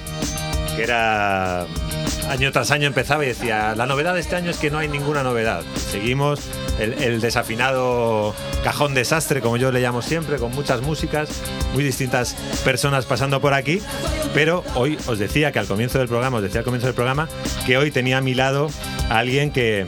Que 0.76 0.84
era 0.84 1.66
año 2.28 2.52
tras 2.52 2.70
año 2.70 2.86
empezaba 2.86 3.24
y 3.24 3.26
decía, 3.26 3.74
la 3.74 3.86
novedad 3.86 4.14
de 4.14 4.20
este 4.20 4.36
año 4.36 4.52
es 4.52 4.58
que 4.58 4.70
no 4.70 4.78
hay 4.78 4.86
ninguna 4.86 5.24
novedad. 5.24 5.64
Seguimos 5.74 6.38
el, 6.80 7.20
desafinado 7.20 8.34
cajón 8.64 8.94
desastre, 8.94 9.40
como 9.40 9.56
yo 9.56 9.70
le 9.70 9.80
llamo 9.80 10.02
siempre, 10.02 10.38
con 10.38 10.52
muchas 10.52 10.80
músicas, 10.82 11.28
muy 11.74 11.84
distintas 11.84 12.34
personas 12.64 13.06
pasando 13.06 13.40
por 13.40 13.54
aquí. 13.54 13.80
Pero 14.34 14.64
hoy 14.74 14.98
os 15.06 15.18
decía 15.18 15.52
que 15.52 15.58
al 15.58 15.66
comienzo 15.66 15.98
del 15.98 16.08
programa, 16.08 16.38
os 16.38 16.42
decía 16.42 16.60
al 16.60 16.64
comienzo 16.64 16.86
del 16.86 16.94
programa, 16.94 17.28
que 17.66 17.76
hoy 17.76 17.90
tenía 17.90 18.18
a 18.18 18.20
mi 18.20 18.34
lado 18.34 18.70
a 19.08 19.18
alguien 19.18 19.52
que, 19.52 19.86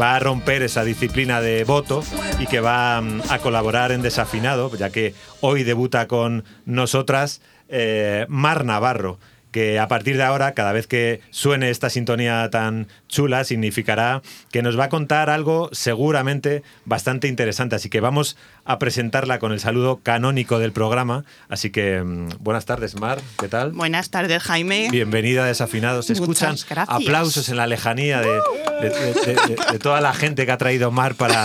va 0.00 0.16
a 0.16 0.18
romper 0.18 0.62
esa 0.62 0.82
disciplina 0.82 1.40
de 1.40 1.62
voto 1.64 2.02
y 2.40 2.46
que 2.46 2.60
va 2.60 3.00
mm, 3.00 3.22
a 3.28 3.38
colaborar 3.38 3.92
en 3.92 4.02
Desafinado, 4.02 4.74
ya 4.76 4.90
que 4.90 5.14
hoy 5.40 5.62
debuta 5.62 6.08
con 6.08 6.44
nosotras 6.64 7.40
eh, 7.68 8.26
Mar 8.28 8.64
Navarro 8.64 9.18
que 9.54 9.78
a 9.78 9.86
partir 9.86 10.16
de 10.16 10.24
ahora, 10.24 10.52
cada 10.52 10.72
vez 10.72 10.88
que 10.88 11.20
suene 11.30 11.70
esta 11.70 11.88
sintonía 11.88 12.50
tan 12.50 12.88
chula, 13.14 13.44
significará 13.44 14.22
que 14.50 14.60
nos 14.60 14.78
va 14.78 14.84
a 14.84 14.88
contar 14.88 15.30
algo 15.30 15.70
seguramente 15.72 16.64
bastante 16.84 17.28
interesante. 17.28 17.76
Así 17.76 17.88
que 17.88 18.00
vamos 18.00 18.36
a 18.64 18.78
presentarla 18.80 19.38
con 19.38 19.52
el 19.52 19.60
saludo 19.60 20.00
canónico 20.02 20.58
del 20.58 20.72
programa. 20.72 21.24
Así 21.48 21.70
que 21.70 22.02
mm, 22.02 22.30
buenas 22.40 22.66
tardes, 22.66 22.98
Mar, 23.00 23.20
¿qué 23.38 23.48
tal? 23.48 23.70
Buenas 23.70 24.10
tardes, 24.10 24.42
Jaime. 24.42 24.88
Bienvenida 24.90 25.44
a 25.44 25.46
Desafinados. 25.46 26.06
Se 26.06 26.14
escuchan 26.14 26.56
aplausos 26.88 27.48
en 27.48 27.56
la 27.56 27.68
lejanía 27.68 28.20
de, 28.20 29.78
toda 29.80 30.00
la 30.00 30.12
gente 30.12 30.44
que 30.44 30.52
ha 30.52 30.58
traído 30.58 30.90
Mar 30.90 31.14
para, 31.14 31.44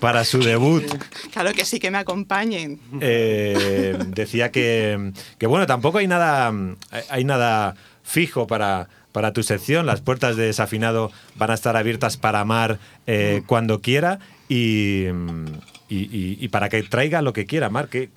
para 0.00 0.24
su 0.24 0.38
debut. 0.38 0.84
Claro 1.30 1.52
que 1.52 1.66
sí, 1.66 1.78
que 1.78 1.90
me 1.90 1.98
acompañen. 1.98 2.80
Eh, 3.02 3.98
decía 4.08 4.50
que, 4.50 5.12
que, 5.36 5.46
bueno, 5.46 5.66
tampoco 5.66 5.98
hay 5.98 6.06
nada, 6.06 6.52
hay 7.10 7.24
nada 7.24 7.76
fijo 8.02 8.46
para, 8.46 8.88
para 9.16 9.32
tu 9.32 9.42
sección. 9.42 9.86
Las 9.86 10.02
puertas 10.02 10.36
de 10.36 10.44
Desafinado 10.44 11.10
van 11.36 11.50
a 11.50 11.54
estar 11.54 11.74
abiertas 11.74 12.18
para 12.18 12.44
Mar 12.44 12.78
eh, 13.06 13.40
cuando 13.46 13.80
quiera 13.80 14.18
y 14.46 15.06
y, 15.88 16.48
para 16.48 16.68
que 16.68 16.82
traiga 16.82 17.22
lo 17.22 17.32
que 17.32 17.46
quiera, 17.46 17.70
Mar, 17.70 17.88
¿qué, 17.88 18.08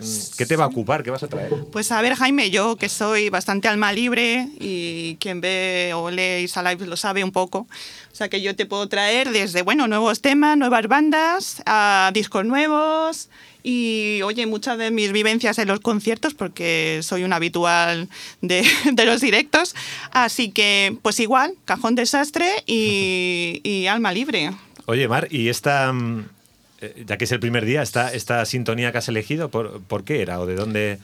te 0.48 0.56
va 0.56 0.66
a 0.66 0.68
ocupar? 0.68 1.04
¿Qué 1.04 1.12
vas 1.12 1.24
a 1.24 1.28
traer? 1.28 1.52
Pues 1.72 1.92
a 1.92 2.02
ver, 2.02 2.16
Jaime, 2.16 2.50
yo 2.50 2.78
que 2.78 2.90
soy 2.90 3.30
bastante 3.30 3.68
alma 3.68 3.94
libre 3.94 4.48
y 4.60 5.18
quien 5.20 5.40
ve 5.40 5.92
o 5.94 6.10
lee 6.10 6.44
Isa 6.44 6.64
Live 6.64 6.88
lo 6.88 6.98
sabe 6.98 7.24
un 7.24 7.32
poco. 7.32 7.68
O 8.12 8.16
sea 8.16 8.28
que 8.28 8.42
yo 8.42 8.56
te 8.56 8.66
puedo 8.66 8.88
traer 8.90 9.30
desde, 9.30 9.62
bueno, 9.62 9.88
nuevos 9.88 10.22
temas, 10.22 10.58
nuevas 10.58 10.88
bandas, 10.88 11.62
a 11.66 12.12
discos 12.14 12.44
nuevos 12.44 13.30
y, 13.62 14.22
oye, 14.24 14.48
muchas 14.48 14.78
de 14.78 14.90
mis 14.90 15.12
vivencias 15.12 15.60
en 15.60 15.68
los 15.68 15.80
conciertos, 15.80 16.34
porque 16.34 17.02
soy 17.04 17.24
un 17.24 17.34
habitual 17.34 18.10
de, 18.42 18.66
de 18.92 19.06
los 19.06 19.22
directos. 19.22 19.76
Así 20.12 20.50
que, 20.52 20.98
pues 21.04 21.20
igual, 21.20 21.54
cajón 21.66 21.96
desastre 21.96 22.64
y, 22.66 23.62
y 23.64 23.86
alma 23.86 24.12
libre. 24.12 24.52
Oye, 24.86 25.08
Mar, 25.08 25.28
¿y 25.30 25.50
esta 25.50 25.94
mm, 25.94 26.26
eh, 26.82 27.04
ya 27.06 27.18
que 27.18 27.26
es 27.26 27.32
el 27.32 27.40
primer 27.40 27.66
día, 27.66 27.82
esta, 27.82 28.14
esta 28.14 28.46
sintonía 28.46 28.92
que 28.92 29.00
has 29.00 29.08
elegido, 29.08 29.50
¿por, 29.50 29.82
¿por 29.82 30.04
qué 30.04 30.22
era 30.22 30.40
o 30.40 30.46
de 30.46 30.56
dónde...? 30.56 31.00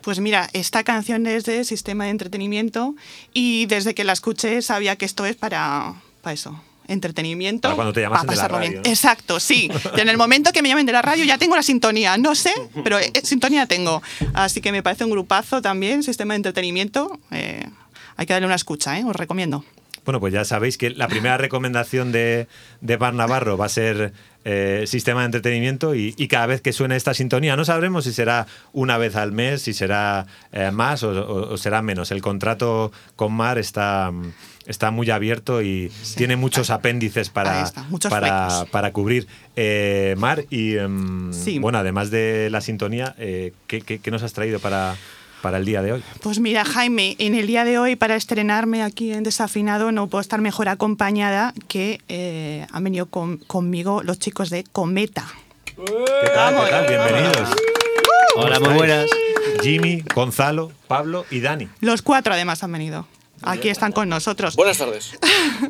Pues 0.00 0.20
mira, 0.20 0.50
esta 0.52 0.84
canción 0.84 1.26
es 1.26 1.44
de 1.44 1.64
Sistema 1.64 2.04
de 2.04 2.10
Entretenimiento 2.10 2.94
y 3.32 3.64
desde 3.66 3.94
que 3.94 4.04
la 4.04 4.12
escuché 4.12 4.60
sabía 4.60 4.96
que 4.96 5.06
esto 5.06 5.24
es 5.24 5.34
para, 5.34 5.94
para 6.20 6.34
eso, 6.34 6.62
entretenimiento. 6.88 7.68
Para 7.68 7.74
cuando 7.74 7.94
te 7.94 8.02
llamas 8.02 8.26
de 8.26 8.36
la 8.36 8.46
radio. 8.46 8.80
Exacto, 8.84 9.40
sí. 9.40 9.70
en 9.96 10.08
el 10.10 10.18
momento 10.18 10.52
que 10.52 10.60
me 10.60 10.68
llamen 10.68 10.84
de 10.84 10.92
la 10.92 11.00
radio 11.00 11.24
ya 11.24 11.38
tengo 11.38 11.56
la 11.56 11.62
sintonía. 11.62 12.18
No 12.18 12.34
sé, 12.34 12.52
pero 12.82 12.98
eh, 12.98 13.12
sintonía 13.22 13.66
tengo. 13.66 14.02
Así 14.34 14.60
que 14.60 14.72
me 14.72 14.82
parece 14.82 15.04
un 15.04 15.10
grupazo 15.10 15.62
también, 15.62 16.02
Sistema 16.02 16.34
de 16.34 16.36
Entretenimiento. 16.36 17.18
Eh, 17.30 17.66
hay 18.16 18.26
que 18.26 18.34
darle 18.34 18.44
una 18.44 18.56
escucha, 18.56 18.98
¿eh? 18.98 19.04
os 19.06 19.16
recomiendo. 19.16 19.64
Bueno, 20.04 20.20
pues 20.20 20.34
ya 20.34 20.44
sabéis 20.44 20.76
que 20.76 20.90
la 20.90 21.08
primera 21.08 21.38
recomendación 21.38 22.12
de, 22.12 22.46
de 22.82 22.96
Bar 22.98 23.14
Navarro 23.14 23.56
va 23.56 23.64
a 23.64 23.70
ser 23.70 24.12
eh, 24.44 24.84
sistema 24.86 25.20
de 25.20 25.26
entretenimiento 25.26 25.94
y, 25.94 26.12
cada 26.28 26.46
vez 26.46 26.60
que 26.60 26.72
suene 26.72 26.96
esta 26.96 27.14
sintonía 27.14 27.56
no 27.56 27.64
sabremos 27.64 28.04
si 28.04 28.12
será 28.12 28.46
una 28.72 28.98
vez 28.98 29.16
al 29.16 29.32
mes, 29.32 29.62
si 29.62 29.72
será 29.72 30.26
eh, 30.52 30.70
más 30.70 31.02
o, 31.02 31.56
será 31.56 31.80
menos. 31.80 32.10
El 32.10 32.20
contrato 32.20 32.92
con 33.16 33.32
Mar 33.32 33.58
está, 33.58 34.12
está 34.66 34.90
muy 34.90 35.10
abierto 35.10 35.62
y 35.62 35.90
tiene 36.16 36.36
muchos 36.36 36.70
apéndices 36.70 37.30
para, 37.30 37.70
para, 38.10 38.66
para, 38.70 38.92
cubrir. 38.92 39.26
Eh, 39.56 40.14
Mar, 40.18 40.44
y 40.50 40.76
em, 40.76 41.30
bueno, 41.60 41.78
además 41.78 42.10
de 42.10 42.48
la 42.50 42.60
sintonía, 42.60 43.14
¿qué, 43.16 43.80
qué 43.80 44.10
nos 44.10 44.22
has 44.22 44.32
traído 44.32 44.60
para 44.60 44.96
para 45.44 45.58
el 45.58 45.66
día 45.66 45.82
de 45.82 45.92
hoy? 45.92 46.02
Pues 46.22 46.40
mira, 46.40 46.64
Jaime, 46.64 47.16
en 47.18 47.34
el 47.34 47.46
día 47.46 47.66
de 47.66 47.78
hoy, 47.78 47.96
para 47.96 48.16
estrenarme 48.16 48.82
aquí 48.82 49.12
en 49.12 49.24
Desafinado, 49.24 49.92
no 49.92 50.06
puedo 50.06 50.22
estar 50.22 50.40
mejor 50.40 50.70
acompañada 50.70 51.52
que 51.68 52.00
eh, 52.08 52.66
han 52.72 52.82
venido 52.82 53.04
conmigo 53.04 54.02
los 54.02 54.18
chicos 54.18 54.48
de 54.48 54.64
Cometa. 54.64 55.26
¿Qué 55.66 56.30
tal? 56.34 56.64
¿Qué 56.64 56.70
tal? 56.70 56.86
Bienvenidos. 56.88 57.50
Hola, 58.36 58.58
muy 58.58 58.72
buenas. 58.72 59.10
Jimmy, 59.62 60.02
Gonzalo, 60.14 60.72
Pablo 60.88 61.26
y 61.30 61.40
Dani. 61.40 61.68
Los 61.80 62.00
cuatro 62.00 62.32
además 62.32 62.64
han 62.64 62.72
venido 62.72 63.06
aquí 63.44 63.68
están 63.68 63.92
con 63.92 64.08
nosotros. 64.08 64.56
Buenas 64.56 64.78
tardes. 64.78 65.18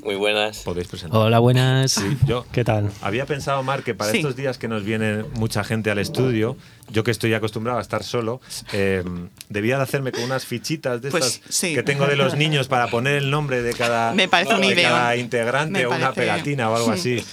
Muy 0.02 0.14
buenas. 0.14 0.58
Podéis 0.58 0.88
presentar. 0.88 1.20
Hola, 1.20 1.38
buenas. 1.38 2.00
yo 2.26 2.46
¿Qué 2.52 2.64
tal? 2.64 2.90
Había 3.02 3.26
pensado, 3.26 3.62
Mar, 3.62 3.82
que 3.82 3.94
para 3.94 4.12
estos 4.12 4.36
días 4.36 4.58
que 4.58 4.68
nos 4.68 4.84
viene 4.84 5.24
mucha 5.34 5.64
gente 5.64 5.90
al 5.90 5.98
estudio, 5.98 6.56
yo 6.88 7.04
que 7.04 7.10
estoy 7.10 7.34
acostumbrado 7.34 7.78
a 7.78 7.82
estar 7.82 8.02
solo, 8.04 8.40
eh, 8.72 9.02
debía 9.48 9.76
de 9.76 9.82
hacerme 9.82 10.12
con 10.12 10.22
unas 10.22 10.44
fichitas 10.44 11.02
de 11.02 11.10
pues 11.10 11.40
estas 11.44 11.60
que 11.60 11.82
tengo 11.82 12.06
de 12.06 12.16
los 12.16 12.34
niños 12.34 12.68
para 12.68 12.88
poner 12.88 13.16
el 13.16 13.30
nombre 13.30 13.62
de 13.62 13.74
cada, 13.74 14.12
Me 14.14 14.28
parece 14.28 14.54
una 14.54 14.66
idea. 14.66 14.90
cada 14.90 15.16
integrante 15.16 15.86
o 15.86 15.94
una 15.94 16.12
pegatina 16.12 16.70
o 16.70 16.76
algo 16.76 16.90
así. 16.92 17.24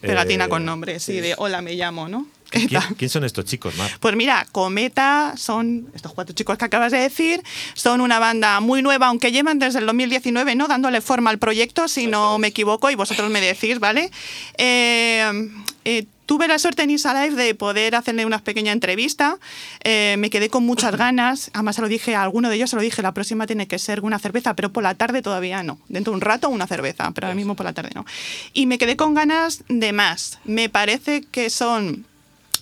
Pegatina 0.00 0.48
con 0.48 0.64
nombre, 0.64 1.00
sí, 1.00 1.20
de 1.20 1.34
hola 1.38 1.62
me 1.62 1.74
llamo, 1.74 2.08
¿no? 2.08 2.26
¿Quién, 2.50 3.10
son 3.10 3.24
estos 3.24 3.44
chicos, 3.44 3.76
Mar? 3.76 3.90
Pues 4.00 4.16
mira, 4.16 4.46
Cometa 4.52 5.34
son 5.36 5.90
estos 5.94 6.12
cuatro 6.12 6.34
chicos 6.34 6.56
que 6.56 6.64
acabas 6.64 6.92
de 6.92 6.98
decir, 6.98 7.42
son 7.74 8.00
una 8.00 8.18
banda 8.18 8.60
muy 8.60 8.82
nueva, 8.82 9.08
aunque 9.08 9.32
llevan 9.32 9.58
desde 9.58 9.80
el 9.80 9.86
2019, 9.86 10.54
¿no? 10.54 10.66
Dándole 10.68 11.00
forma 11.00 11.30
al 11.30 11.38
proyecto, 11.38 11.88
si 11.88 12.06
no 12.06 12.38
me 12.38 12.48
equivoco, 12.48 12.90
y 12.90 12.94
vosotros 12.94 13.30
me 13.30 13.40
decís, 13.40 13.78
¿vale? 13.78 14.10
Eh, 14.56 15.50
eh, 15.84 16.06
tuve 16.28 16.46
la 16.46 16.58
suerte 16.58 16.82
en 16.82 16.90
Isa 16.90 17.14
Live 17.14 17.42
de 17.42 17.54
poder 17.54 17.94
hacerle 17.94 18.26
una 18.26 18.38
pequeña 18.38 18.72
entrevista. 18.72 19.38
Eh, 19.82 20.16
me 20.18 20.28
quedé 20.28 20.50
con 20.50 20.64
muchas 20.64 20.94
ganas. 20.98 21.50
Además, 21.54 21.76
se 21.76 21.82
lo 21.82 21.88
dije 21.88 22.14
a 22.14 22.22
alguno 22.22 22.50
de 22.50 22.56
ellos, 22.56 22.68
se 22.68 22.76
lo 22.76 22.82
dije, 22.82 23.00
la 23.00 23.12
próxima 23.12 23.46
tiene 23.46 23.66
que 23.66 23.78
ser 23.78 24.02
una 24.02 24.18
cerveza, 24.18 24.54
pero 24.54 24.70
por 24.70 24.82
la 24.82 24.94
tarde 24.94 25.22
todavía 25.22 25.62
no. 25.62 25.78
Dentro 25.88 26.12
de 26.12 26.16
un 26.16 26.20
rato 26.20 26.50
una 26.50 26.66
cerveza, 26.66 27.10
pero 27.12 27.26
ahora 27.26 27.34
mismo 27.34 27.56
por 27.56 27.64
la 27.64 27.72
tarde 27.72 27.90
no. 27.94 28.04
Y 28.52 28.66
me 28.66 28.76
quedé 28.76 28.96
con 28.96 29.14
ganas 29.14 29.64
de 29.68 29.92
más. 29.92 30.38
Me 30.44 30.68
parece 30.68 31.22
que 31.22 31.48
son 31.48 32.04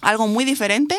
algo 0.00 0.26
muy 0.26 0.44
diferente 0.44 0.96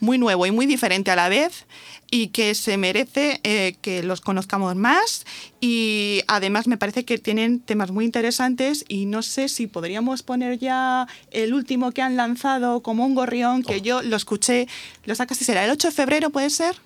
muy 0.00 0.18
nuevo 0.18 0.46
y 0.46 0.50
muy 0.50 0.66
diferente 0.66 1.10
a 1.10 1.16
la 1.16 1.28
vez 1.28 1.64
y 2.10 2.28
que 2.28 2.54
se 2.54 2.76
merece 2.76 3.40
eh, 3.42 3.76
que 3.80 4.02
los 4.02 4.20
conozcamos 4.20 4.76
más 4.76 5.24
y 5.60 6.22
además 6.28 6.68
me 6.68 6.76
parece 6.76 7.04
que 7.04 7.18
tienen 7.18 7.60
temas 7.60 7.90
muy 7.90 8.04
interesantes 8.04 8.84
y 8.88 9.06
no 9.06 9.22
sé 9.22 9.48
si 9.48 9.66
podríamos 9.66 10.22
poner 10.22 10.58
ya 10.58 11.08
el 11.30 11.54
último 11.54 11.92
que 11.92 12.02
han 12.02 12.16
lanzado 12.16 12.82
como 12.82 13.04
un 13.04 13.14
gorrión 13.14 13.62
que 13.62 13.80
yo 13.80 14.02
lo 14.02 14.16
escuché, 14.16 14.68
lo 15.04 15.14
sacas 15.14 15.38
si 15.38 15.44
será 15.44 15.64
el 15.64 15.70
8 15.70 15.88
de 15.88 15.94
febrero 15.94 16.30
puede 16.30 16.50
ser 16.50 16.76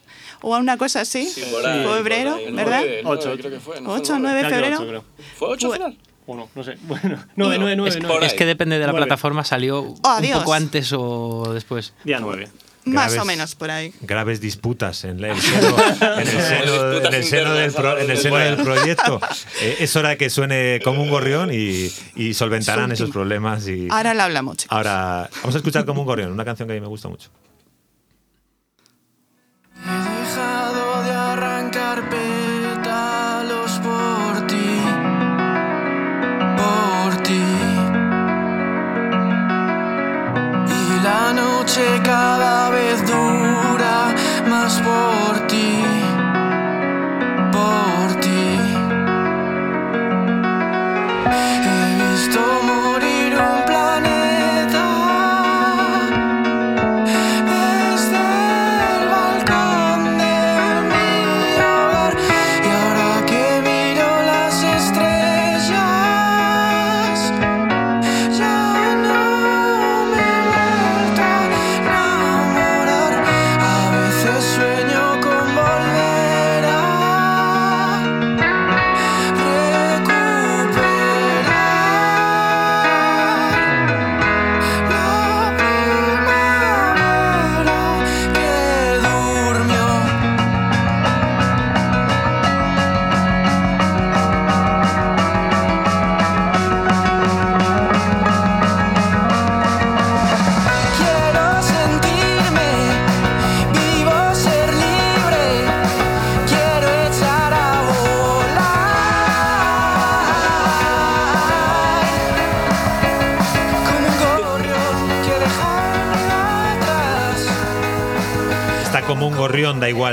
o 0.41 0.57
una 0.57 0.79
cosa 0.79 1.01
así, 1.03 1.27
Sí, 1.27 1.43
por 1.51 1.67
ahí, 1.67 1.85
febrero, 1.85 2.31
por 2.33 2.41
ahí. 2.41 2.53
¿verdad? 2.53 2.81
Nueve, 2.81 3.03
Ocho. 3.05 3.23
nueve, 3.27 3.39
creo 3.43 3.53
que 3.53 3.61
fue. 3.61 3.81
¿no? 3.81 3.91
8 3.93 4.05
Fue 4.07 4.21
9 4.21 4.43
de 4.43 4.49
febrero. 4.49 5.05
¿Fue 5.37 5.49
8 5.49 5.67
al 5.67 5.73
final? 5.75 5.99
O 6.33 6.37
no, 6.37 6.49
no 6.55 6.63
sé. 6.63 6.77
Bueno, 6.87 7.19
9, 7.35 7.59
9, 7.59 7.99
9. 8.03 8.27
Es, 8.27 8.35
que 8.35 8.47
depende 8.47 8.79
de 8.79 8.87
la 8.87 8.93
plataforma, 8.93 9.43
salió 9.45 9.81
un 9.83 9.99
Adiós. 10.05 10.39
poco 10.39 10.55
antes 10.55 10.93
o 10.93 11.53
después. 11.53 11.93
Día 12.05 12.21
9. 12.21 12.49
Más 12.85 13.17
o 13.19 13.25
menos 13.25 13.57
por 13.57 13.71
ahí. 13.71 13.93
Graves 14.01 14.41
disputas 14.41 15.05
en 15.05 15.23
el 15.25 15.39
seno, 15.41 15.77
en 16.01 16.19
el 16.21 16.27
seno- 16.29 17.07
en 17.09 17.15
el 17.15 17.25
seno 17.25 17.53
del, 17.55 17.73
pro- 17.73 17.99
en 17.99 18.11
el 18.11 18.17
seno 18.17 18.37
del 18.37 18.57
proyecto. 18.57 19.21
Eh, 19.61 19.77
es 19.81 19.97
hora 19.97 20.17
que 20.17 20.31
suene 20.31 20.81
como 20.85 21.03
un 21.03 21.11
gorrión 21.11 21.51
y, 21.53 21.91
y 22.15 22.33
solventarán 22.35 22.91
esos 22.93 23.11
problemas. 23.11 23.67
Y 23.69 23.89
Ahora 23.91 24.15
lo 24.15 24.23
hablamos, 24.23 24.57
chicos. 24.59 24.75
ahora 24.77 25.29
vamos 25.43 25.55
a 25.57 25.59
escuchar 25.59 25.85
como 25.85 26.01
un 26.03 26.07
gorrión, 26.07 26.31
una 26.33 26.45
canción 26.45 26.69
que 26.69 26.73
a 26.73 26.77
mí 26.77 26.81
me 26.81 26.87
gusta 26.87 27.09
mucho. 27.09 27.29
Cada 42.03 42.71
vez 42.71 43.01
dura 43.07 44.13
más 44.49 44.81
por 44.81 45.20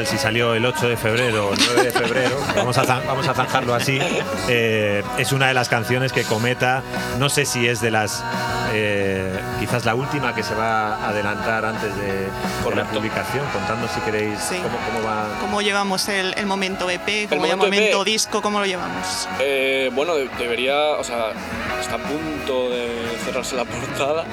si 0.08 0.18
salió 0.18 0.54
el 0.54 0.66
8 0.66 0.88
de 0.90 0.98
febrero 0.98 1.48
o 1.50 1.54
el 1.54 1.60
9 1.74 1.84
de 1.84 1.92
febrero, 1.92 2.38
vamos 2.56 2.78
a, 2.78 2.84
zan- 2.86 3.06
vamos 3.06 3.28
a 3.28 3.34
zanjarlo 3.34 3.74
así. 3.76 4.00
Eh, 4.48 5.04
es 5.18 5.32
una 5.32 5.48
de 5.50 5.54
las 5.54 5.70
canciones 5.70 6.14
que 6.14 6.24
Cometa, 6.24 6.82
no 7.20 7.30
sé 7.30 7.46
si 7.46 7.68
es 7.68 7.82
de 7.82 7.92
las, 7.92 8.24
eh, 8.74 9.38
quizás 9.60 9.86
la 9.86 9.96
última 9.96 10.34
que 10.34 10.44
se 10.44 10.56
va 10.56 10.96
a 10.96 11.10
adelantar 11.10 11.66
antes 11.66 11.96
de, 11.98 12.12
de 12.70 12.76
la 12.76 12.86
publicación, 12.86 13.46
contando 13.54 13.88
si 13.88 14.00
queréis 14.02 14.40
Sí. 14.40 14.56
cómo, 14.56 14.78
cómo 14.94 15.06
va. 15.08 15.28
¿Cómo 15.42 15.62
llevamos 15.62 16.08
el, 16.10 16.34
el 16.38 16.46
momento 16.46 16.90
EP? 16.90 17.28
¿Cómo 17.30 17.46
el 17.46 17.52
momento 17.52 17.66
momento 17.66 18.02
EP. 18.02 18.06
disco? 18.06 18.42
¿Cómo 18.42 18.60
lo 18.60 18.66
llevamos? 18.66 19.28
Eh, 19.40 19.90
bueno, 19.94 20.16
de- 20.16 20.30
debería, 20.40 20.76
o 20.98 21.04
sea, 21.04 21.32
está 21.82 21.96
a 21.96 22.00
punto 22.00 22.70
de 22.70 22.88
cerrarse 23.26 23.56
la 23.56 23.66
portada 23.66 24.24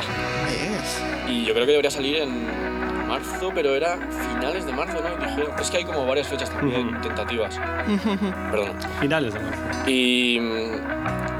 Es- 0.50 1.02
y 1.30 1.44
yo 1.44 1.52
creo 1.54 1.66
que 1.66 1.72
debería 1.72 1.90
salir 1.90 2.16
en 2.18 3.06
marzo, 3.08 3.50
pero 3.54 3.74
era 3.74 3.96
finales 4.46 4.66
de 4.66 4.72
marzo, 4.72 5.00
¿no? 5.00 5.26
Dijeron. 5.26 5.52
Es 5.60 5.70
que 5.70 5.76
hay 5.78 5.84
como 5.84 6.06
varias 6.06 6.28
fechas 6.28 6.50
también 6.50 6.88
Ujú. 6.88 7.00
tentativas. 7.02 7.58
Perdón. 8.50 8.76
Finales 9.00 9.34
de 9.34 9.40
marzo. 9.40 9.60
Y, 9.86 10.38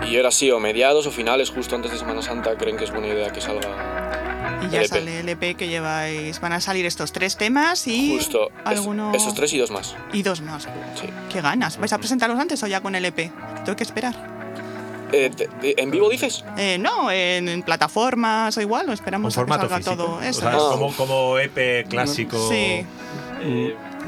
y 0.08 0.16
era 0.16 0.28
así, 0.28 0.50
o 0.50 0.60
mediados 0.60 1.06
o 1.06 1.10
finales, 1.10 1.50
justo 1.50 1.74
antes 1.76 1.90
de 1.92 1.98
Semana 1.98 2.22
Santa, 2.22 2.56
creen 2.56 2.76
que 2.76 2.84
es 2.84 2.90
buena 2.90 3.08
idea 3.08 3.30
que 3.30 3.40
salga 3.40 4.60
Y 4.62 4.70
ya 4.70 4.78
El 4.80 4.84
EP. 4.84 4.88
sale 4.90 5.20
el 5.20 5.28
EP 5.28 5.56
que 5.56 5.68
lleváis. 5.68 6.40
Van 6.40 6.52
a 6.52 6.60
salir 6.60 6.86
estos 6.86 7.12
tres 7.12 7.36
temas 7.36 7.86
y 7.86 8.14
justo 8.16 8.48
es- 8.48 8.54
alguno... 8.66 9.12
esos 9.14 9.34
tres 9.34 9.52
y 9.52 9.58
dos 9.58 9.70
más. 9.70 9.94
y 10.12 10.22
dos 10.22 10.40
más. 10.40 10.64
Sí. 10.94 11.08
¿Qué 11.32 11.40
ganas? 11.40 11.78
¿Vais 11.78 11.92
a 11.92 11.98
presentarlos 11.98 12.38
antes 12.38 12.62
o 12.62 12.66
ya 12.66 12.80
con 12.80 12.94
el 12.94 13.04
EP? 13.04 13.30
Tengo 13.64 13.76
que 13.76 13.84
esperar. 13.84 14.33
Eh, 15.16 15.30
te- 15.30 15.80
¿En 15.80 15.90
vivo 15.90 16.08
dices? 16.08 16.44
Eh, 16.58 16.76
no, 16.78 17.10
en, 17.10 17.48
en 17.48 17.62
plataformas 17.62 18.56
o 18.56 18.60
igual, 18.60 18.88
o 18.88 18.92
esperamos 18.92 19.32
a 19.32 19.40
que 19.40 19.40
formato 19.42 19.62
salga 19.68 19.76
físico. 19.76 19.96
todo 19.96 20.16
O 20.16 20.22
eso. 20.22 20.40
sea, 20.40 20.54
Ah. 20.54 20.68
como, 20.72 20.92
como 20.94 21.38
EP 21.38 21.84
clásico. 21.88 22.48
Sí, 22.50 22.84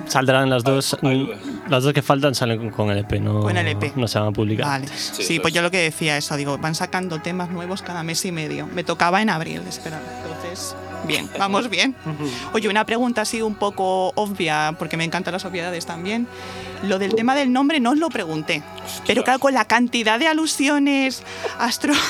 Saldrán 0.06 0.50
las 0.50 0.62
dos. 0.62 0.96
mm. 1.00 1.24
Las 1.68 1.82
dos 1.82 1.92
que 1.92 2.02
faltan 2.02 2.34
salen 2.34 2.58
con, 2.58 2.70
con 2.70 2.90
el 2.90 2.98
EP, 2.98 3.20
no, 3.20 3.40
Con 3.40 3.56
el 3.56 3.66
EP. 3.66 3.96
no 3.96 4.06
se 4.06 4.18
van 4.18 4.28
a 4.28 4.32
publicar. 4.32 4.66
vale. 4.66 4.86
Sí, 4.88 5.40
pues 5.40 5.52
es. 5.52 5.54
yo 5.56 5.62
lo 5.62 5.70
que 5.70 5.78
decía 5.78 6.16
eso, 6.16 6.36
digo, 6.36 6.58
van 6.58 6.74
sacando 6.74 7.20
temas 7.20 7.50
nuevos 7.50 7.82
cada 7.82 8.02
mes 8.02 8.24
y 8.24 8.32
medio. 8.32 8.66
Me 8.68 8.84
tocaba 8.84 9.20
en 9.22 9.30
abril, 9.30 9.62
esperar. 9.68 10.00
Entonces, 10.22 10.76
bien, 11.06 11.28
vamos 11.38 11.68
bien. 11.68 11.94
Oye, 12.52 12.68
una 12.68 12.84
pregunta 12.84 13.22
así 13.22 13.42
un 13.42 13.54
poco 13.56 14.12
obvia, 14.14 14.74
porque 14.78 14.96
me 14.96 15.04
encantan 15.04 15.32
las 15.32 15.44
obviedades 15.44 15.86
también. 15.86 16.28
Lo 16.82 16.98
del 16.98 17.14
tema 17.14 17.34
del 17.34 17.52
nombre 17.52 17.80
no 17.80 17.92
os 17.92 17.98
lo 17.98 18.10
pregunté. 18.10 18.62
Pero 19.06 19.24
claro, 19.24 19.38
con 19.38 19.54
la 19.54 19.64
cantidad 19.64 20.18
de 20.18 20.28
alusiones 20.28 21.22
astro... 21.58 21.94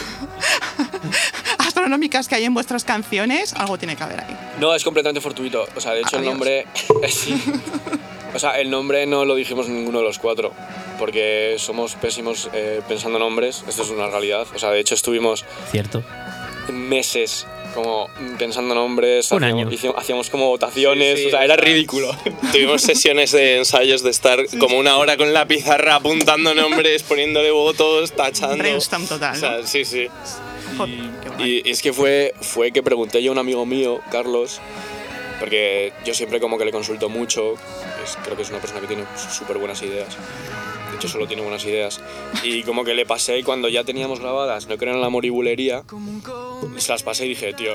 astronómicas 1.80 2.26
que 2.28 2.34
hay 2.36 2.44
en 2.44 2.54
vuestras 2.54 2.84
canciones, 2.84 3.52
algo 3.54 3.76
tiene 3.78 3.96
que 3.96 4.02
haber 4.02 4.20
ahí. 4.20 4.36
No, 4.58 4.74
es 4.74 4.82
completamente 4.82 5.20
fortuito. 5.20 5.66
O 5.76 5.80
sea, 5.80 5.92
de 5.92 6.00
hecho, 6.00 6.16
el 6.16 6.20
Adiós. 6.22 6.32
nombre. 6.32 6.66
sí. 7.08 7.34
O 8.34 8.38
sea, 8.38 8.58
el 8.60 8.70
nombre 8.70 9.06
no 9.06 9.24
lo 9.24 9.34
dijimos 9.34 9.68
ninguno 9.68 9.98
de 9.98 10.04
los 10.04 10.18
cuatro. 10.18 10.52
Porque 10.98 11.56
somos 11.58 11.94
pésimos 11.94 12.48
eh, 12.54 12.80
pensando 12.88 13.18
nombres. 13.18 13.62
Esto 13.68 13.82
es 13.82 13.90
una 13.90 14.06
realidad. 14.08 14.46
O 14.54 14.58
sea, 14.58 14.70
de 14.70 14.80
hecho, 14.80 14.94
estuvimos 14.94 15.44
Cierto. 15.70 16.02
meses 16.72 17.46
como 17.74 18.08
pensando 18.38 18.74
nombres. 18.74 19.30
Un 19.32 19.44
hacíamos, 19.44 19.66
año. 19.66 19.72
hicimos- 19.74 19.96
hacíamos 19.98 20.30
como 20.30 20.48
votaciones. 20.48 21.16
Sí, 21.18 21.22
sí, 21.24 21.26
o 21.28 21.30
sea, 21.30 21.44
era 21.44 21.56
ridículo. 21.56 22.16
Tuvimos 22.52 22.80
sesiones 22.80 23.32
de 23.32 23.58
ensayos 23.58 24.02
de 24.02 24.10
estar 24.10 24.38
como 24.58 24.78
una 24.78 24.96
hora 24.96 25.18
con 25.18 25.34
la 25.34 25.46
pizarra 25.46 25.96
apuntando 25.96 26.54
nombres, 26.54 27.02
poniéndole 27.02 27.50
votos, 27.50 28.12
tachando. 28.12 28.56
Brainstorm 28.56 29.06
total, 29.06 29.36
O 29.36 29.38
sea, 29.38 29.58
¿no? 29.58 29.66
sí, 29.66 29.84
sí. 29.84 30.08
Joder, 30.76 30.98
qué 31.22 31.28
guay. 31.30 31.62
Y 31.64 31.70
es 31.70 31.82
que 31.82 31.92
fue, 31.92 32.34
fue 32.40 32.72
que 32.72 32.82
pregunté 32.82 33.22
yo 33.22 33.30
a 33.30 33.32
un 33.32 33.38
amigo 33.38 33.64
mío, 33.66 34.00
Carlos, 34.10 34.60
porque 35.38 35.92
yo 36.04 36.14
siempre 36.14 36.40
como 36.40 36.58
que 36.58 36.64
le 36.64 36.72
consulto 36.72 37.08
mucho, 37.08 37.54
es- 38.04 38.16
creo 38.24 38.36
que 38.36 38.42
es 38.42 38.50
una 38.50 38.58
persona 38.58 38.80
que 38.80 38.86
tiene 38.86 39.04
súper 39.30 39.58
buenas 39.58 39.82
ideas, 39.82 40.08
de 40.90 40.96
hecho 40.96 41.08
solo 41.08 41.26
tiene 41.26 41.42
buenas 41.42 41.64
ideas, 41.64 42.00
y 42.42 42.62
como 42.62 42.84
que 42.84 42.94
le 42.94 43.04
pasé 43.06 43.42
cuando 43.44 43.68
ya 43.68 43.84
teníamos 43.84 44.20
grabadas, 44.20 44.66
no 44.66 44.76
creo 44.78 44.94
en 44.94 45.00
la 45.00 45.10
moribulería, 45.10 45.82
se 46.78 46.92
las 46.92 47.02
pasé 47.02 47.26
y 47.26 47.30
dije, 47.30 47.52
tío, 47.52 47.74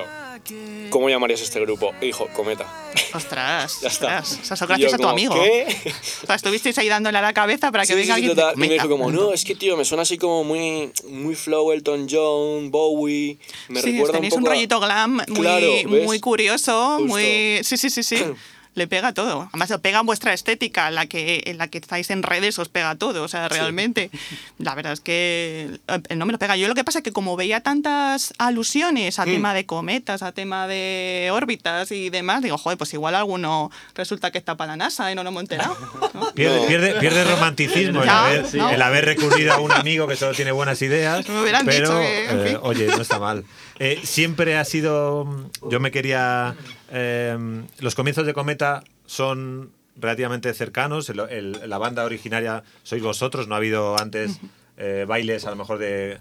¿cómo 0.90 1.10
llamarías 1.10 1.42
este 1.42 1.60
grupo? 1.62 1.94
Y 2.02 2.08
dijo, 2.08 2.28
Cometa. 2.34 2.66
Ostras, 3.14 3.80
Ya 3.82 3.88
está. 3.90 4.20
ostras. 4.20 4.40
O 4.42 4.46
sea, 4.46 4.56
eso 4.56 4.66
Y 4.66 4.68
gracias 4.68 4.92
yo 4.92 4.96
a 4.96 4.98
tu 4.98 5.04
como, 5.04 5.10
amigo. 5.10 5.34
¿Qué? 5.36 5.94
O 6.24 6.26
sea, 6.26 6.36
estuvisteis 6.36 6.78
ahí 6.78 6.90
dándole 6.90 7.18
a 7.18 7.22
la 7.22 7.34
cabeza 7.34 7.72
para 7.72 7.84
que 7.84 7.94
Sí, 7.94 7.94
venga 8.00 8.16
sí, 8.16 8.22
sí, 8.22 8.30
alguien. 8.30 8.48
Y 8.56 8.60
me 8.60 8.70
dijo 8.70 8.90
como, 8.90 9.12
no, 9.12 9.34
es 9.34 9.44
que 9.44 9.56
tío, 9.56 9.78
me 9.78 9.86
suena 9.86 10.04
así 10.04 10.18
como 10.18 10.44
muy, 10.44 10.92
muy 11.10 11.36
flow 11.36 11.72
Elton 11.72 12.08
John, 12.10 12.72
Bowie, 12.72 13.38
me 13.70 13.82
recuerda 13.82 14.06
un 14.06 14.12
tenéis 14.16 14.34
poco 14.34 14.42
un 14.44 14.48
a- 14.48 14.52
rollito 14.52 14.80
glam 14.80 15.12
muy, 15.28 15.40
Claro, 15.40 15.68
muy 16.06 16.20
curioso, 16.20 16.98
Justo. 16.98 17.08
muy... 17.08 17.60
Sí, 17.64 17.78
sí, 17.78 17.90
sí, 17.90 18.04
sí. 18.04 18.18
le 18.74 18.88
pega 18.88 19.14
todo. 19.14 19.50
Además, 19.50 19.70
le 19.70 19.80
pega 19.80 20.02
vuestra 20.02 20.34
estética, 20.34 20.90
la 20.92 21.06
que, 21.06 21.44
en 21.46 21.58
la 21.58 21.68
que 21.68 21.78
estáis 21.78 22.10
en 22.10 22.24
redes, 22.24 22.58
os 22.60 22.70
pega 22.70 22.96
todo. 22.96 23.24
O 23.24 23.28
sea, 23.28 23.50
realmente. 23.50 24.10
La 24.58 24.76
verdad 24.76 24.94
es 24.94 25.02
que 25.02 25.80
el 26.10 26.20
nombre 26.20 26.34
lo 26.34 26.40
pega. 26.40 26.56
Yo 26.56 26.68
lo 26.68 26.76
que 26.76 26.84
pasa 26.84 27.00
es 27.00 27.04
que 27.04 27.12
como 27.12 27.36
veía 27.36 27.62
tantas 27.62 28.34
alusiones 28.38 29.20
a 29.20 29.26
tema 29.26 29.54
de 29.54 29.66
cometas, 29.66 30.24
a 30.24 30.32
tema 30.32 30.68
de 30.68 31.30
órbitas 31.32 31.92
y 31.92 32.10
demás, 32.10 32.42
digo, 32.42 32.58
joder, 32.58 32.78
pues 32.78 32.94
igual 32.94 33.16
alguno 33.16 33.72
resulta 33.96 34.32
que 34.32 34.38
está 34.38 34.56
para 34.56 34.74
la 34.74 34.78
NASA 34.78 35.12
y 35.12 35.16
no 35.16 35.24
nos 35.24 35.32
hemos 35.32 35.42
enterado. 35.44 35.78
¿no? 36.14 36.32
Pierde, 36.34 36.68
pierde, 36.68 36.94
pierde 37.00 37.24
romanticismo 37.26 38.04
el 38.04 38.10
haber, 38.10 38.56
¿no? 38.56 38.70
el 38.70 38.82
haber 38.82 39.06
recurrido 39.06 39.54
a 39.54 39.60
un 39.60 39.72
amigo 39.72 40.08
que 40.08 40.16
solo 40.16 40.34
tiene 40.34 40.52
buenas 40.52 40.82
ideas. 40.82 41.28
Me 41.28 41.42
hubieran 41.42 41.66
pero, 41.66 42.00
dicho 42.00 42.00
que, 42.00 42.30
en 42.30 42.48
eh, 42.48 42.60
oye, 42.62 42.88
no 42.88 43.02
está 43.02 43.20
mal. 43.20 43.44
Eh, 43.84 44.00
siempre 44.04 44.56
ha 44.58 44.64
sido. 44.64 45.50
Yo 45.72 45.80
me 45.80 45.90
quería. 45.90 46.56
eh, 46.92 47.36
los 47.80 47.96
comienzos 47.96 48.28
de 48.28 48.34
Cometa 48.36 48.84
son 49.08 49.72
relativamente 49.96 50.54
cercanos. 50.54 51.10
El- 51.10 51.20
el- 51.32 51.70
la 51.70 51.78
banda 51.80 52.04
originaria 52.06 52.64
sois 52.84 53.02
vosotros, 53.02 53.48
no 53.48 53.56
ha 53.56 53.58
habido 53.58 53.98
antes 54.00 54.40
eh, 54.78 55.06
bailes 55.08 55.46
a 55.46 55.50
lo 55.50 55.56
mejor 55.56 55.80
de. 55.80 56.18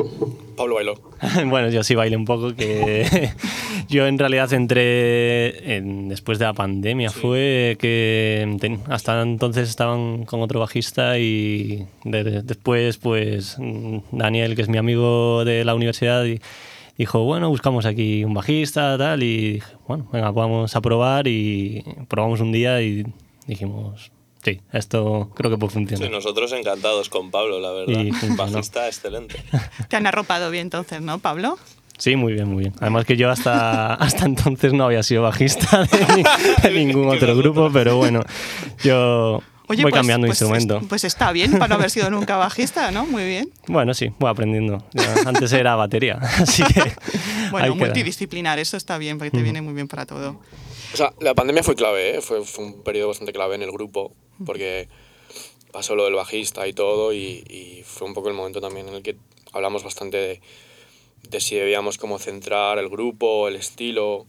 Pablo 0.57 0.77
bailó. 0.77 0.95
bueno, 1.47 1.69
yo 1.69 1.83
sí 1.85 1.95
bailé 1.95 2.17
un 2.17 2.25
poco, 2.25 2.55
que 2.55 3.31
yo 3.89 4.07
en 4.07 4.19
realidad 4.19 4.51
entré 4.53 5.77
en- 5.77 6.09
después 6.09 6.39
de 6.39 6.45
la 6.47 6.53
pandemia, 6.55 7.11
fue 7.11 7.77
que 7.79 8.57
ten- 8.61 8.81
hasta 8.89 9.21
entonces 9.23 9.69
estaban 9.69 10.25
con 10.25 10.41
otro 10.41 10.61
bajista 10.61 11.19
y 11.19 11.87
de- 12.05 12.43
después 12.43 12.97
pues 12.99 13.57
mm, 13.59 13.99
Daniel, 14.13 14.57
que 14.57 14.63
es 14.63 14.69
mi 14.69 14.79
amigo 14.79 15.45
de 15.45 15.65
la 15.65 15.75
universidad, 15.75 16.25
y 16.25 16.41
dijo, 17.01 17.25
bueno, 17.25 17.49
buscamos 17.49 17.87
aquí 17.87 18.25
un 18.25 18.35
bajista, 18.35 18.97
tal, 18.97 19.23
y 19.23 19.55
dije, 19.55 19.67
bueno, 19.89 20.09
venga, 20.13 20.31
vamos 20.31 20.75
a 20.77 20.81
probar 20.81 21.27
y 21.29 21.85
probamos 22.09 22.41
un 22.41 22.53
día 22.53 22.81
y 22.83 23.05
dijimos, 23.47 24.13
sí, 24.43 24.61
esto 24.73 25.31
creo 25.35 25.51
que 25.51 25.59
puede 25.59 25.73
funcionar. 25.73 26.07
Sí, 26.07 26.13
nosotros 26.13 26.53
encantados 26.53 27.09
con 27.09 27.31
Pablo, 27.31 27.59
la 27.61 27.71
verdad. 27.73 28.01
Y 28.03 28.13
funcionó. 28.13 28.37
Bajista 28.53 28.87
excelente. 28.87 29.43
Te 29.89 29.97
han 29.97 30.07
arropado 30.07 30.51
bien 30.51 30.63
entonces, 30.67 31.01
¿no, 31.01 31.19
Pablo? 31.19 31.59
Sí, 31.99 32.17
muy 32.17 32.33
bien, 32.33 32.49
muy 32.49 32.61
bien. 32.65 32.75
Además 32.81 33.05
que 33.05 33.17
yo 33.17 33.29
hasta, 33.31 33.95
hasta 33.95 34.25
entonces 34.25 34.73
no 34.73 34.85
había 34.85 35.03
sido 35.03 35.23
bajista 35.23 35.85
de, 35.85 36.07
ni- 36.17 36.23
de 36.63 36.71
ningún 36.87 37.09
otro 37.09 37.37
grupo, 37.37 37.71
pero 37.73 37.97
bueno, 37.97 38.23
yo 38.83 39.43
Oye, 39.71 39.83
voy 39.83 39.91
pues, 39.93 40.01
cambiando 40.01 40.27
pues, 40.27 40.41
instrumento. 40.41 40.79
es- 40.79 40.87
Pues 40.89 41.05
está 41.05 41.31
bien 41.33 41.53
para 41.53 41.69
no 41.69 41.75
haber 41.77 41.91
sido 41.91 42.11
nunca 42.11 42.37
bajista, 42.37 42.91
¿no? 42.91 43.07
Muy 43.07 43.25
bien. 43.25 43.53
Bueno, 43.69 43.95
sí, 43.95 44.11
voy 44.19 44.31
aprendiendo. 44.31 44.85
Ya, 44.93 45.15
antes 45.27 45.53
era 45.53 45.77
batería, 45.77 46.15
así 46.39 46.63
que... 46.65 46.93
Bueno, 47.51 47.75
queda. 47.75 47.87
multidisciplinar, 47.87 48.59
eso 48.61 48.77
está 48.77 48.97
bien, 48.99 49.19
porque 49.19 49.33
te 49.33 49.43
viene 49.43 49.61
muy 49.61 49.75
bien 49.75 49.89
para 49.89 50.07
todo. 50.07 50.41
O 50.93 50.97
sea, 50.97 51.13
la 51.21 51.35
pandemia 51.35 51.63
fue 51.65 51.75
clave, 51.75 52.17
¿eh? 52.17 52.21
fue, 52.21 52.45
fue 52.45 52.65
un 52.65 52.83
periodo 52.83 53.09
bastante 53.09 53.33
clave 53.33 53.57
en 53.57 53.63
el 53.63 53.73
grupo, 53.73 54.13
porque 54.47 54.89
pasó 55.73 55.95
lo 55.97 56.05
del 56.05 56.15
bajista 56.15 56.67
y 56.69 56.73
todo, 56.73 57.13
y, 57.13 57.45
y 57.49 57.83
fue 57.85 58.07
un 58.07 58.15
poco 58.15 58.29
el 58.29 58.35
momento 58.35 58.61
también 58.61 58.89
en 58.89 58.95
el 58.95 59.03
que 59.03 59.17
hablamos 59.53 59.83
bastante 59.85 60.17
de, 60.17 60.41
de 61.29 61.41
si 61.41 61.57
debíamos 61.57 61.99
como 61.99 62.19
centrar 62.21 62.79
el 62.79 62.89
grupo, 62.89 63.49
el 63.49 63.57
estilo, 63.57 64.27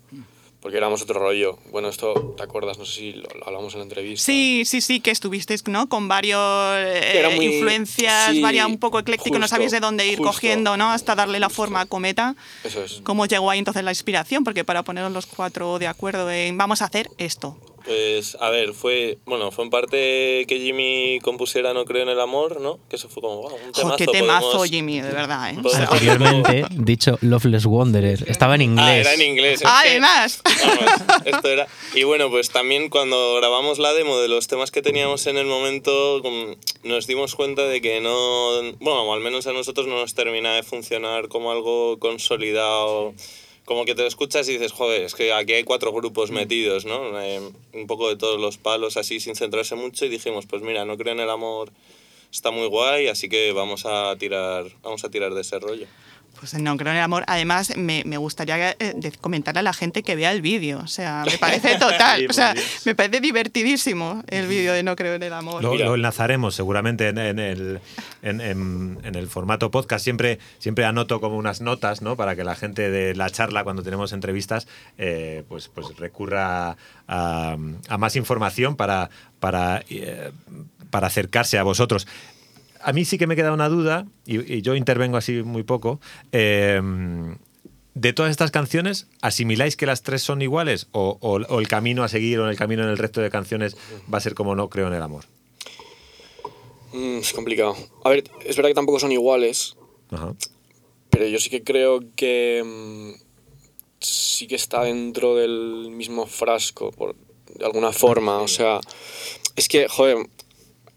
porque 0.61 0.77
éramos 0.77 1.01
otro 1.01 1.19
rollo. 1.19 1.57
Bueno, 1.71 1.89
esto, 1.89 2.33
¿te 2.37 2.43
acuerdas? 2.43 2.77
No 2.77 2.85
sé 2.85 2.93
si 2.93 3.13
lo, 3.13 3.27
lo 3.37 3.47
hablamos 3.47 3.73
en 3.73 3.79
la 3.79 3.83
entrevista. 3.83 4.23
Sí, 4.25 4.63
sí, 4.65 4.79
sí, 4.81 4.99
que 4.99 5.11
estuvisteis, 5.11 5.67
¿no? 5.67 5.89
Con 5.89 6.07
varios 6.07 6.39
eh, 6.77 7.29
muy- 7.35 7.45
influencias, 7.47 8.31
sí, 8.31 8.41
varia 8.41 8.67
un 8.67 8.77
poco 8.77 8.99
ecléctico, 8.99 9.39
no 9.39 9.47
sabíais 9.47 9.71
de 9.71 9.79
dónde 9.79 10.05
ir 10.07 10.17
justo, 10.17 10.31
cogiendo, 10.31 10.77
¿no? 10.77 10.91
Hasta 10.91 11.15
darle 11.15 11.39
la 11.39 11.49
forma 11.49 11.81
a 11.81 11.85
Cometa. 11.85 12.35
Eso 12.63 12.83
es. 12.83 13.01
¿Cómo 13.03 13.25
llegó 13.25 13.49
ahí 13.49 13.59
entonces 13.59 13.83
la 13.83 13.91
inspiración? 13.91 14.43
Porque 14.43 14.63
para 14.63 14.83
poneros 14.83 15.11
los 15.11 15.25
cuatro 15.25 15.79
de 15.79 15.87
acuerdo 15.87 16.29
en 16.29 16.57
vamos 16.57 16.81
a 16.81 16.85
hacer 16.85 17.09
esto. 17.17 17.57
Pues, 17.85 18.37
a 18.39 18.49
ver, 18.49 18.73
fue, 18.73 19.17
bueno, 19.25 19.51
fue 19.51 19.63
en 19.65 19.69
parte 19.69 20.45
que 20.47 20.59
Jimmy 20.59 21.19
compusiera 21.23 21.73
No 21.73 21.85
creo 21.85 22.03
en 22.03 22.09
el 22.09 22.19
amor, 22.19 22.61
¿no? 22.61 22.79
Que 22.89 22.95
eso 22.95 23.09
fue 23.09 23.21
como, 23.21 23.37
wow, 23.41 23.53
un 23.55 23.71
temazo. 23.71 23.81
Joder, 23.83 23.97
qué 23.97 24.07
temazo, 24.07 24.45
podemos- 24.47 24.69
Jimmy, 24.69 25.01
de 25.01 25.11
verdad, 25.11 25.51
¿eh? 25.51 25.57
Anteriormente, 25.89 26.65
dicho 26.71 27.17
Loveless 27.21 27.65
Wanderer. 27.65 28.23
Estaba 28.27 28.55
en 28.55 28.61
inglés. 28.61 28.85
Ah, 28.87 28.97
era 28.97 29.13
en 29.13 29.21
inglés. 29.21 29.53
es 29.55 29.61
que- 29.61 29.67
Además. 29.67 30.41
Vamos, 30.45 31.23
esto 31.25 31.47
era. 31.49 31.67
Y 31.95 32.03
bueno, 32.03 32.29
pues 32.29 32.49
también 32.51 32.89
cuando 32.89 33.35
grabamos 33.35 33.79
la 33.79 33.93
demo 33.93 34.17
de 34.19 34.27
los 34.27 34.47
temas 34.47 34.71
que 34.71 34.81
teníamos 34.81 35.25
en 35.27 35.37
el 35.37 35.45
momento, 35.45 36.21
nos 36.83 37.07
dimos 37.07 37.35
cuenta 37.35 37.63
de 37.63 37.81
que 37.81 37.99
no. 37.99 38.61
Bueno, 38.79 39.11
al 39.13 39.19
menos 39.21 39.47
a 39.47 39.53
nosotros 39.53 39.87
no 39.87 39.95
nos 39.99 40.13
termina 40.13 40.53
de 40.55 40.63
funcionar 40.63 41.27
como 41.27 41.51
algo 41.51 41.97
consolidado. 41.99 43.13
Como 43.65 43.85
que 43.85 43.95
te 43.95 44.01
lo 44.01 44.07
escuchas 44.07 44.49
y 44.49 44.53
dices, 44.53 44.71
joder, 44.71 45.03
es 45.03 45.15
que 45.15 45.31
aquí 45.33 45.53
hay 45.53 45.63
cuatro 45.63 45.93
grupos 45.93 46.31
metidos, 46.31 46.85
¿no? 46.85 47.21
Eh, 47.21 47.39
un 47.73 47.87
poco 47.87 48.09
de 48.09 48.15
todos 48.15 48.39
los 48.39 48.57
palos 48.57 48.97
así 48.97 49.19
sin 49.19 49.35
centrarse 49.35 49.75
mucho 49.75 50.05
y 50.05 50.09
dijimos, 50.09 50.45
pues 50.45 50.61
mira, 50.61 50.83
no 50.85 50.97
creo 50.97 51.13
en 51.13 51.19
el 51.19 51.29
amor, 51.29 51.71
está 52.31 52.51
muy 52.51 52.67
guay, 52.67 53.07
así 53.07 53.29
que 53.29 53.51
vamos 53.51 53.85
a 53.85 54.15
tirar, 54.17 54.65
vamos 54.81 55.03
a 55.03 55.09
tirar 55.09 55.33
de 55.33 55.41
ese 55.41 55.59
rollo. 55.59 55.87
Pues 56.41 56.55
no 56.55 56.75
creo 56.75 56.91
en 56.91 56.97
el 56.97 57.03
amor. 57.03 57.23
Además, 57.27 57.77
me, 57.77 58.01
me 58.03 58.17
gustaría 58.17 58.71
eh, 58.71 59.11
comentarle 59.21 59.59
a 59.59 59.63
la 59.63 59.73
gente 59.73 60.01
que 60.01 60.15
vea 60.15 60.31
el 60.31 60.41
vídeo. 60.41 60.79
O 60.79 60.87
sea, 60.87 61.23
me 61.25 61.37
parece 61.39 61.77
total. 61.77 62.25
o 62.27 62.33
sea, 62.33 62.55
me 62.83 62.95
parece 62.95 63.21
divertidísimo 63.21 64.23
el 64.27 64.47
vídeo 64.47 64.73
de 64.73 64.81
No 64.81 64.95
creo 64.95 65.13
en 65.13 65.21
el 65.23 65.33
amor. 65.33 65.63
Lo, 65.63 65.93
enlazaremos 65.95 66.55
seguramente 66.55 67.09
en, 67.09 67.19
en 67.19 67.37
el, 67.39 67.79
en, 68.23 68.41
en- 68.41 68.97
en 69.03 69.15
el 69.15 69.27
formato 69.27 69.69
podcast. 69.69 70.03
Siempre, 70.03 70.39
siempre 70.57 70.83
anoto 70.85 71.21
como 71.21 71.37
unas 71.37 71.61
notas 71.61 72.01
¿no? 72.01 72.15
para 72.15 72.35
que 72.35 72.43
la 72.43 72.55
gente 72.55 72.89
de 72.89 73.13
la 73.13 73.29
charla, 73.29 73.63
cuando 73.63 73.83
tenemos 73.83 74.11
entrevistas, 74.11 74.67
eh, 74.97 75.43
pues, 75.47 75.67
pues 75.67 75.95
recurra 75.97 76.75
a, 77.07 77.55
a 77.87 77.97
más 77.99 78.15
información 78.15 78.75
para, 78.75 79.11
para, 79.39 79.83
eh, 79.89 80.31
para 80.89 81.05
acercarse 81.07 81.59
a 81.59 81.63
vosotros. 81.63 82.07
A 82.83 82.93
mí 82.93 83.05
sí 83.05 83.17
que 83.17 83.27
me 83.27 83.35
queda 83.35 83.53
una 83.53 83.69
duda, 83.69 84.05
y, 84.25 84.53
y 84.55 84.61
yo 84.61 84.75
intervengo 84.75 85.17
así 85.17 85.43
muy 85.43 85.63
poco. 85.63 85.99
eh, 86.31 86.81
de 87.93 88.13
todas 88.13 88.31
estas 88.31 88.51
canciones, 88.51 89.07
¿asimiláis 89.21 89.75
que 89.75 89.85
las 89.85 90.01
tres 90.01 90.21
son 90.21 90.41
iguales? 90.41 90.87
O, 90.93 91.17
o- 91.19 91.41
o 91.53 91.59
el 91.59 91.67
camino 91.67 92.03
a 92.05 92.07
seguir 92.07 92.39
o 92.39 92.49
el 92.49 92.55
camino 92.55 92.83
en 92.83 92.89
el 92.89 92.97
resto 92.97 93.19
de 93.19 93.29
canciones 93.29 93.75
va 94.11 94.17
a 94.17 94.21
ser 94.21 94.33
como 94.33 94.55
no 94.55 94.69
creo 94.69 94.87
en 94.87 94.93
el 94.93 95.01
amor? 95.03 95.25
Mm, 96.93 97.17
es 97.19 97.33
complicado. 97.33 97.75
A 98.05 98.09
ver, 98.09 98.23
es 98.45 98.55
verdad 98.55 98.69
que 98.69 98.75
tampoco 98.75 98.99
son 98.99 99.11
iguales, 99.11 99.75
Ajá. 100.09 100.33
pero 101.09 101.27
yo 101.27 101.37
sí 101.39 101.49
que 101.49 101.63
creo 101.63 101.99
que 102.15 102.63
mm, 102.65 103.21
sí 103.99 104.47
que 104.47 104.55
está 104.55 104.83
dentro 104.83 105.35
del 105.35 105.89
mismo 105.91 106.25
frasco, 106.27 106.91
por, 106.91 107.15
de 107.57 107.65
alguna 107.65 107.91
forma. 107.91 108.37
O 108.39 108.47
sea, 108.47 108.79
es 109.57 109.67
que, 109.67 109.87
joder, 109.89 110.17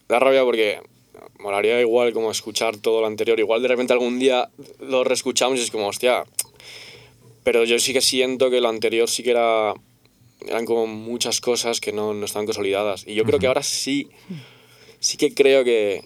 da 0.09 0.21
rabia 0.21 0.45
porque 0.45 0.81
molaría 1.39 1.81
igual 1.81 2.13
como 2.13 2.31
escuchar 2.31 2.77
todo 2.77 3.01
lo 3.01 3.07
anterior. 3.07 3.39
Igual 3.39 3.63
de 3.63 3.69
repente 3.69 3.93
algún 3.93 4.19
día 4.19 4.51
lo 4.81 5.05
reescuchamos 5.05 5.59
y 5.59 5.63
es 5.63 5.71
como, 5.71 5.89
hostia. 5.89 6.25
Pero 7.43 7.65
yo 7.65 7.79
sí 7.79 7.93
que 7.93 8.01
siento 8.01 8.51
que 8.51 8.61
lo 8.61 8.69
anterior 8.69 9.09
sí 9.09 9.23
que 9.23 9.31
era. 9.31 9.75
Eran 10.47 10.67
como 10.67 10.87
muchas 10.87 11.41
cosas 11.41 11.81
que 11.81 11.93
no, 11.93 12.13
no 12.13 12.27
estaban 12.27 12.47
consolidadas. 12.47 13.07
Y 13.07 13.15
yo 13.15 13.25
creo 13.25 13.39
que 13.39 13.47
ahora 13.47 13.63
sí. 13.63 14.09
Sí 15.01 15.17
que 15.17 15.35
creo 15.35 15.65
que. 15.65 16.05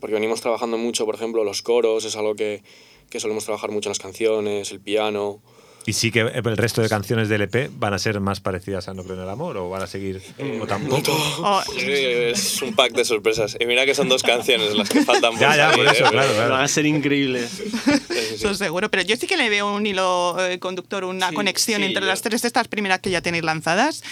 Porque 0.00 0.14
venimos 0.14 0.40
trabajando 0.40 0.78
mucho, 0.78 1.06
por 1.06 1.14
ejemplo, 1.14 1.42
los 1.42 1.62
coros, 1.62 2.04
es 2.04 2.16
algo 2.16 2.34
que, 2.34 2.62
que 3.08 3.18
solemos 3.18 3.44
trabajar 3.44 3.70
mucho 3.70 3.88
en 3.88 3.92
las 3.92 3.98
canciones, 3.98 4.70
el 4.70 4.80
piano. 4.80 5.40
Y 5.86 5.92
sí 5.92 6.10
que 6.10 6.20
el 6.20 6.56
resto 6.56 6.82
de 6.82 6.88
canciones 6.88 7.28
del 7.28 7.42
EP 7.42 7.70
van 7.78 7.94
a 7.94 7.98
ser 7.98 8.18
más 8.20 8.40
parecidas 8.40 8.88
a 8.88 8.94
No 8.94 9.04
creo 9.04 9.16
en 9.16 9.22
el 9.22 9.28
amor 9.28 9.56
o 9.56 9.68
van 9.70 9.82
a 9.82 9.86
seguir 9.86 10.20
o 10.60 10.66
tampoco. 10.66 11.12
Oh, 11.38 11.62
Sí, 11.78 11.84
Es 11.86 12.60
un 12.62 12.74
pack 12.74 12.92
de 12.92 13.04
sorpresas. 13.04 13.56
Y 13.60 13.66
mira 13.66 13.86
que 13.86 13.94
son 13.94 14.08
dos 14.08 14.22
canciones 14.22 14.74
las 14.74 14.88
que 14.88 15.02
faltan 15.04 15.32
por 15.32 15.40
Ya, 15.40 15.56
ya, 15.56 15.70
salir, 15.70 15.84
por 15.84 15.94
eso, 15.94 16.06
¿eh? 16.06 16.10
claro, 16.10 16.28
Van 16.28 16.36
claro. 16.48 16.54
a 16.56 16.68
ser 16.68 16.86
increíbles. 16.86 17.60
Eso 18.10 18.54
seguro, 18.54 18.90
pero 18.90 19.02
yo 19.02 19.16
sí 19.16 19.26
que 19.26 19.36
le 19.36 19.48
veo 19.48 19.72
un 19.72 19.86
hilo 19.86 20.36
eh, 20.44 20.58
conductor, 20.58 21.04
una 21.04 21.30
Sí, 21.30 21.34
conexión 21.34 21.80
sí, 21.80 21.86
entre 21.86 22.02
yo- 22.02 22.06
las 22.08 22.20
tres 22.22 22.44
estas 22.44 22.68
primeras 22.68 23.00
que 23.00 23.10
ya 23.10 23.20
tenéis 23.22 23.44
lanzadas 23.44 24.02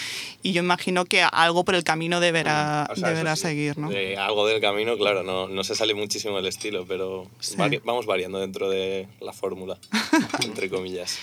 y 0.41 0.53
yo 0.53 0.61
imagino 0.63 1.05
que 1.05 1.21
algo 1.21 1.63
por 1.65 1.75
el 1.75 1.83
camino 1.83 2.19
deberá, 2.19 2.87
O 2.89 2.95
sea, 2.95 3.09
deberá 3.09 3.35
sí. 3.35 3.43
seguir, 3.43 3.77
¿no? 3.77 3.91
Eh, 3.91 4.17
algo 4.17 4.47
del 4.47 4.61
camino, 4.61 4.97
claro, 4.97 5.23
no, 5.23 5.47
no 5.47 5.63
se 5.63 5.75
sale 5.75 5.93
muchísimo 5.93 6.39
el 6.39 6.45
estilo, 6.47 6.85
pero 6.87 7.27
vari- 7.57 7.81
vamos 7.83 8.05
variando 8.05 8.39
dentro 8.39 8.69
de 8.69 9.07
la 9.19 9.33
fórmula, 9.33 9.77
entre 10.43 10.69
comillas. 10.69 11.19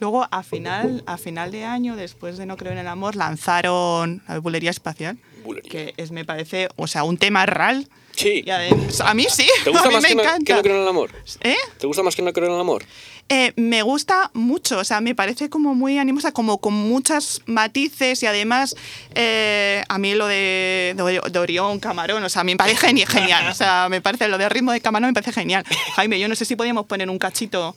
Luego, 0.00 0.26
a 0.30 0.42
final, 0.42 1.02
a 1.06 1.16
final 1.18 1.50
de 1.52 1.64
año, 1.64 1.96
después 1.96 2.36
de 2.38 2.46
No 2.46 2.56
Creo 2.56 2.72
en 2.72 2.78
el 2.78 2.86
Amor, 2.88 3.16
lanzaron 3.16 4.22
la 4.28 4.38
Bulería 4.38 4.70
Espacial, 4.70 5.18
Bulería. 5.44 5.70
que 5.70 5.94
es, 5.96 6.10
me 6.10 6.24
parece, 6.24 6.68
o 6.76 6.86
sea, 6.86 7.04
un 7.04 7.16
tema 7.18 7.46
real. 7.46 7.88
Sí. 8.16 8.44
Además- 8.48 9.00
a 9.00 9.12
mí 9.14 9.26
sí, 9.28 9.46
¿Te 9.64 9.70
gusta 9.70 9.84
a 9.86 9.88
mí 9.88 9.94
más 9.94 10.02
me 10.02 10.08
que 10.10 10.14
no, 10.14 10.22
encanta. 10.22 10.44
que 10.44 10.54
no 10.54 10.62
creo 10.62 10.76
en 10.76 10.82
el 10.82 10.88
amor? 10.88 11.10
¿Eh? 11.42 11.56
¿Te 11.78 11.86
gusta 11.86 12.02
más 12.02 12.14
que 12.14 12.22
no 12.22 12.32
creo 12.32 12.46
en 12.48 12.54
el 12.54 12.60
amor? 12.60 12.84
Eh, 13.30 13.52
me 13.56 13.80
gusta 13.82 14.30
mucho, 14.34 14.78
o 14.78 14.84
sea, 14.84 15.00
me 15.00 15.14
parece 15.14 15.48
como 15.48 15.74
muy 15.74 15.98
animosa, 15.98 16.30
como 16.32 16.58
con 16.58 16.74
muchos 16.74 17.40
matices 17.46 18.22
y 18.22 18.26
además 18.26 18.76
eh, 19.14 19.82
a 19.88 19.96
mí 19.98 20.14
lo 20.14 20.26
de, 20.26 20.94
de, 20.94 21.20
de 21.30 21.38
Orión, 21.38 21.80
Camarón, 21.80 22.22
o 22.22 22.28
sea, 22.28 22.44
me 22.44 22.54
parece 22.54 22.86
geni- 22.86 23.06
genial, 23.06 23.48
o 23.48 23.54
sea, 23.54 23.88
me 23.88 24.02
parece 24.02 24.28
lo 24.28 24.36
de 24.36 24.48
ritmo 24.50 24.72
de 24.72 24.80
Camarón 24.82 25.08
me 25.08 25.14
parece 25.14 25.32
genial. 25.32 25.64
Jaime, 25.96 26.20
yo 26.20 26.28
no 26.28 26.34
sé 26.36 26.44
si 26.44 26.54
podíamos 26.54 26.84
poner 26.86 27.08
un 27.08 27.18
cachito 27.18 27.74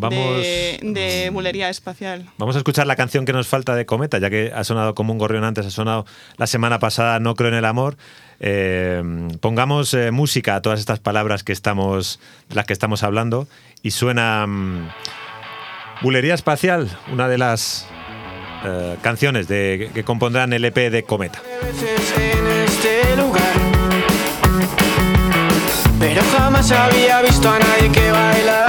Vamos- 0.00 0.36
de, 0.42 0.78
de 0.82 1.28
bulería 1.30 1.68
espacial. 1.68 2.24
Vamos 2.38 2.54
a 2.54 2.58
escuchar 2.58 2.86
la 2.86 2.94
canción 2.96 3.24
que 3.24 3.32
nos 3.32 3.48
falta 3.48 3.74
de 3.74 3.84
Cometa, 3.84 4.18
ya 4.18 4.30
que 4.30 4.52
ha 4.54 4.62
sonado 4.64 4.94
como 4.94 5.12
un 5.12 5.18
gorrión 5.18 5.42
antes, 5.44 5.66
ha 5.66 5.70
sonado 5.70 6.06
la 6.36 6.46
semana 6.46 6.78
pasada 6.78 7.18
No 7.18 7.34
creo 7.34 7.48
en 7.50 7.56
el 7.56 7.64
amor. 7.64 7.96
Eh, 8.40 9.02
pongamos 9.40 9.92
eh, 9.94 10.12
música 10.12 10.54
a 10.54 10.62
todas 10.62 10.78
estas 10.78 11.00
palabras 11.00 11.42
que 11.42 11.52
estamos, 11.52 12.20
de 12.48 12.54
las 12.54 12.64
que 12.66 12.72
estamos 12.72 13.02
hablando 13.02 13.48
y 13.82 13.90
suena 13.90 14.46
mm, 14.46 14.88
Bulería 16.02 16.34
Espacial, 16.34 16.88
una 17.12 17.26
de 17.28 17.36
las 17.38 17.88
eh, 18.64 18.96
canciones 19.02 19.48
de, 19.48 19.90
que 19.92 20.04
compondrán 20.04 20.52
el 20.52 20.64
EP 20.64 20.76
de 20.92 21.02
Cometa. 21.02 21.42
veces 21.64 22.14
en 22.16 22.46
este 22.64 23.16
lugar. 23.16 23.42
Pero 25.98 26.22
jamás 26.36 26.70
había 26.70 27.20
visto 27.22 27.50
a 27.50 27.58
nadie 27.58 27.90
que 27.90 28.10
bailara 28.12 28.67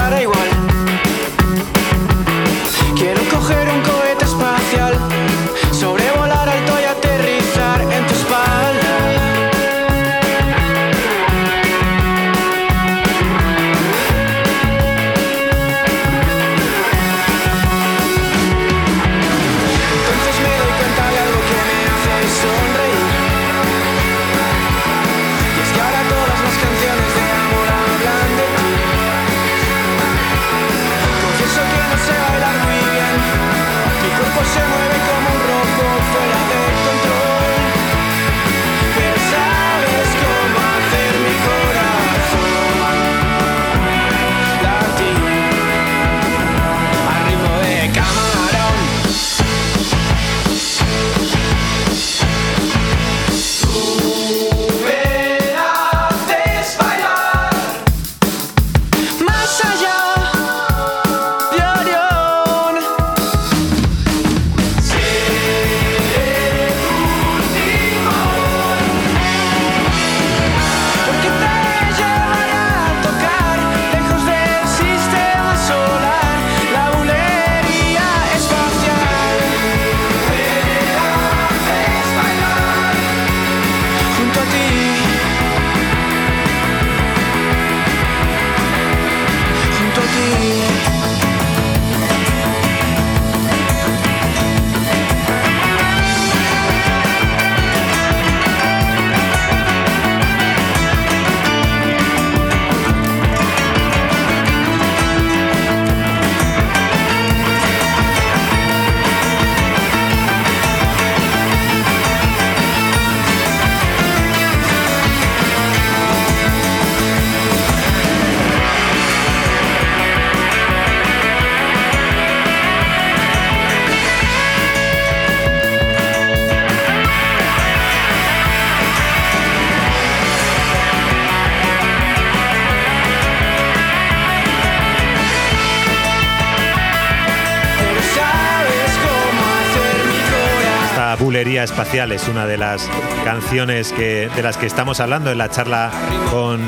Bulería 141.60 141.74
espacial 141.76 142.12
es 142.14 142.26
una 142.30 142.46
de 142.46 142.56
las 142.58 142.88
canciones 143.26 143.92
que, 143.92 144.30
de 144.34 144.42
las 144.42 144.56
que 144.56 144.66
estamos 144.66 145.02
hablando 145.02 145.30
en 145.30 145.38
la 145.38 145.50
charla 145.50 145.92
con, 146.32 146.62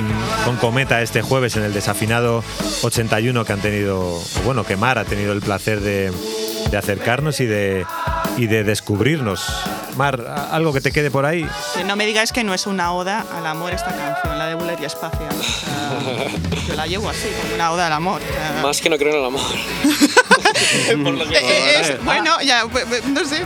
con 0.43 0.57
Cometa 0.57 1.01
este 1.01 1.21
jueves 1.21 1.55
en 1.55 1.63
el 1.63 1.73
desafinado 1.73 2.43
81 2.81 3.45
que 3.45 3.53
han 3.53 3.61
tenido, 3.61 4.19
bueno, 4.43 4.65
que 4.65 4.75
Mar 4.75 4.97
ha 4.97 5.05
tenido 5.05 5.31
el 5.31 5.39
placer 5.39 5.79
de, 5.79 6.11
de 6.69 6.77
acercarnos 6.77 7.39
y 7.39 7.45
de, 7.45 7.85
y 8.35 8.47
de 8.47 8.65
descubrirnos. 8.65 9.45
Mar, 9.95 10.25
¿a- 10.27 10.53
¿algo 10.53 10.73
que 10.73 10.81
te 10.81 10.91
quede 10.91 11.09
por 11.09 11.25
ahí? 11.25 11.47
Que 11.73 11.85
no 11.85 11.95
me 11.95 12.05
digáis 12.05 12.33
que 12.33 12.43
no 12.43 12.53
es 12.53 12.67
una 12.67 12.91
oda 12.91 13.25
al 13.33 13.45
amor 13.47 13.71
esta 13.73 13.95
canción, 13.95 14.37
la 14.37 14.47
de 14.47 14.55
bulería 14.55 14.87
espacial. 14.87 15.29
O 15.39 15.43
sea, 15.43 16.27
yo 16.67 16.73
la 16.75 16.85
llevo 16.85 17.09
así, 17.09 17.29
como 17.41 17.55
una 17.55 17.71
oda 17.71 17.87
al 17.87 17.93
amor. 17.93 18.21
o 18.21 18.33
sea, 18.33 18.61
Más 18.61 18.81
que 18.81 18.89
no 18.89 18.97
creo 18.97 19.13
en 19.13 19.19
el 19.21 19.25
amor. 19.25 19.41
Por 21.03 21.13
lo 21.13 21.27
que- 21.27 21.37
Eh, 21.37 21.81
es- 21.81 22.03
bueno, 22.03 22.39
ya, 22.41 22.65
pues, 22.71 22.85
pues, 22.85 23.05
no 23.05 23.23
sé, 23.25 23.41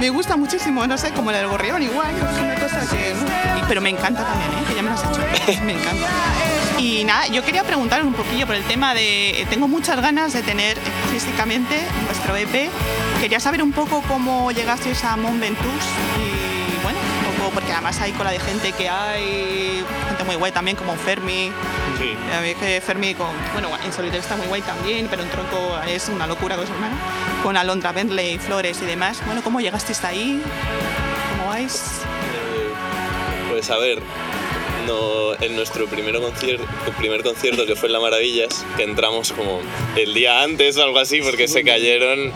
me- 0.00 0.10
gusta 0.10 0.36
muchísimo, 0.36 0.86
no 0.86 0.96
sé, 0.98 1.10
como 1.12 1.30
del 1.32 1.46
gorrión 1.48 1.82
igual, 1.82 2.08
es 2.16 2.38
una 2.40 2.54
cosa 2.54 2.80
que... 2.90 3.14
Pero 3.68 3.80
me 3.82 3.90
encanta 3.90 4.24
también, 4.24 4.50
¿eh? 4.50 4.64
que 4.68 4.74
ya 4.74 4.82
me 4.82 4.88
lo 4.88 4.94
has 4.94 5.04
hecho, 5.04 5.62
me 5.64 5.72
encanta. 5.72 6.06
Y 6.78 7.04
nada, 7.04 7.26
yo 7.26 7.44
quería 7.44 7.64
preguntar 7.64 8.02
un 8.04 8.14
poquillo 8.14 8.46
por 8.46 8.54
el 8.54 8.62
tema 8.64 8.94
de... 8.94 9.46
Tengo 9.50 9.68
muchas 9.68 10.00
ganas 10.00 10.32
de 10.32 10.42
tener 10.42 10.78
eh, 10.78 10.80
físicamente 11.12 11.76
vuestro 12.06 12.34
EP. 12.36 12.70
Quería 13.20 13.40
saber 13.40 13.62
un 13.62 13.72
poco 13.72 14.02
cómo 14.08 14.50
llegasteis 14.52 15.02
a 15.04 15.16
Mont 15.16 15.40
Ventoux 15.40 15.84
y 16.22 16.27
porque 17.58 17.72
además 17.72 18.00
hay 18.00 18.12
cola 18.12 18.30
de 18.30 18.38
gente 18.38 18.70
que 18.70 18.88
hay, 18.88 19.82
gente 20.06 20.22
muy 20.22 20.36
guay 20.36 20.52
también 20.52 20.76
como 20.76 20.94
Fermi, 20.94 21.50
Sí. 21.98 22.16
a 22.32 22.40
mí 22.40 22.50
es 22.50 22.56
que 22.56 22.80
Fermi, 22.80 23.16
con, 23.16 23.26
bueno, 23.52 23.68
en 23.84 23.92
solitario 23.92 24.20
está 24.20 24.36
muy 24.36 24.46
guay 24.46 24.62
también, 24.62 25.08
pero 25.10 25.24
en 25.24 25.28
tronco 25.28 25.76
es 25.88 26.08
una 26.08 26.28
locura 26.28 26.54
con 26.54 26.68
su 26.68 26.72
hermano. 26.72 26.96
Con 27.42 27.56
Alondra 27.56 27.90
Bentley, 27.90 28.38
Flores 28.38 28.78
y 28.80 28.86
demás. 28.86 29.20
Bueno, 29.26 29.42
¿cómo 29.42 29.60
llegasteis 29.60 30.04
ahí? 30.04 30.40
¿Cómo 31.36 31.48
vais? 31.50 31.74
Eh, 31.74 33.50
Pues 33.50 33.68
a 33.70 33.78
ver, 33.78 33.98
no, 34.86 35.34
en 35.42 35.56
nuestro 35.56 35.86
primer 35.86 36.20
concierto, 36.20 36.64
primer 36.96 37.24
concierto 37.24 37.66
que 37.66 37.74
fue 37.74 37.88
en 37.88 37.94
La 37.94 38.00
Maravillas, 38.00 38.64
que 38.76 38.84
entramos 38.84 39.32
como 39.32 39.60
el 39.96 40.14
día 40.14 40.42
antes 40.44 40.76
o 40.76 40.84
algo 40.84 41.00
así, 41.00 41.20
porque 41.22 41.48
se 41.48 41.64
cayeron, 41.64 42.32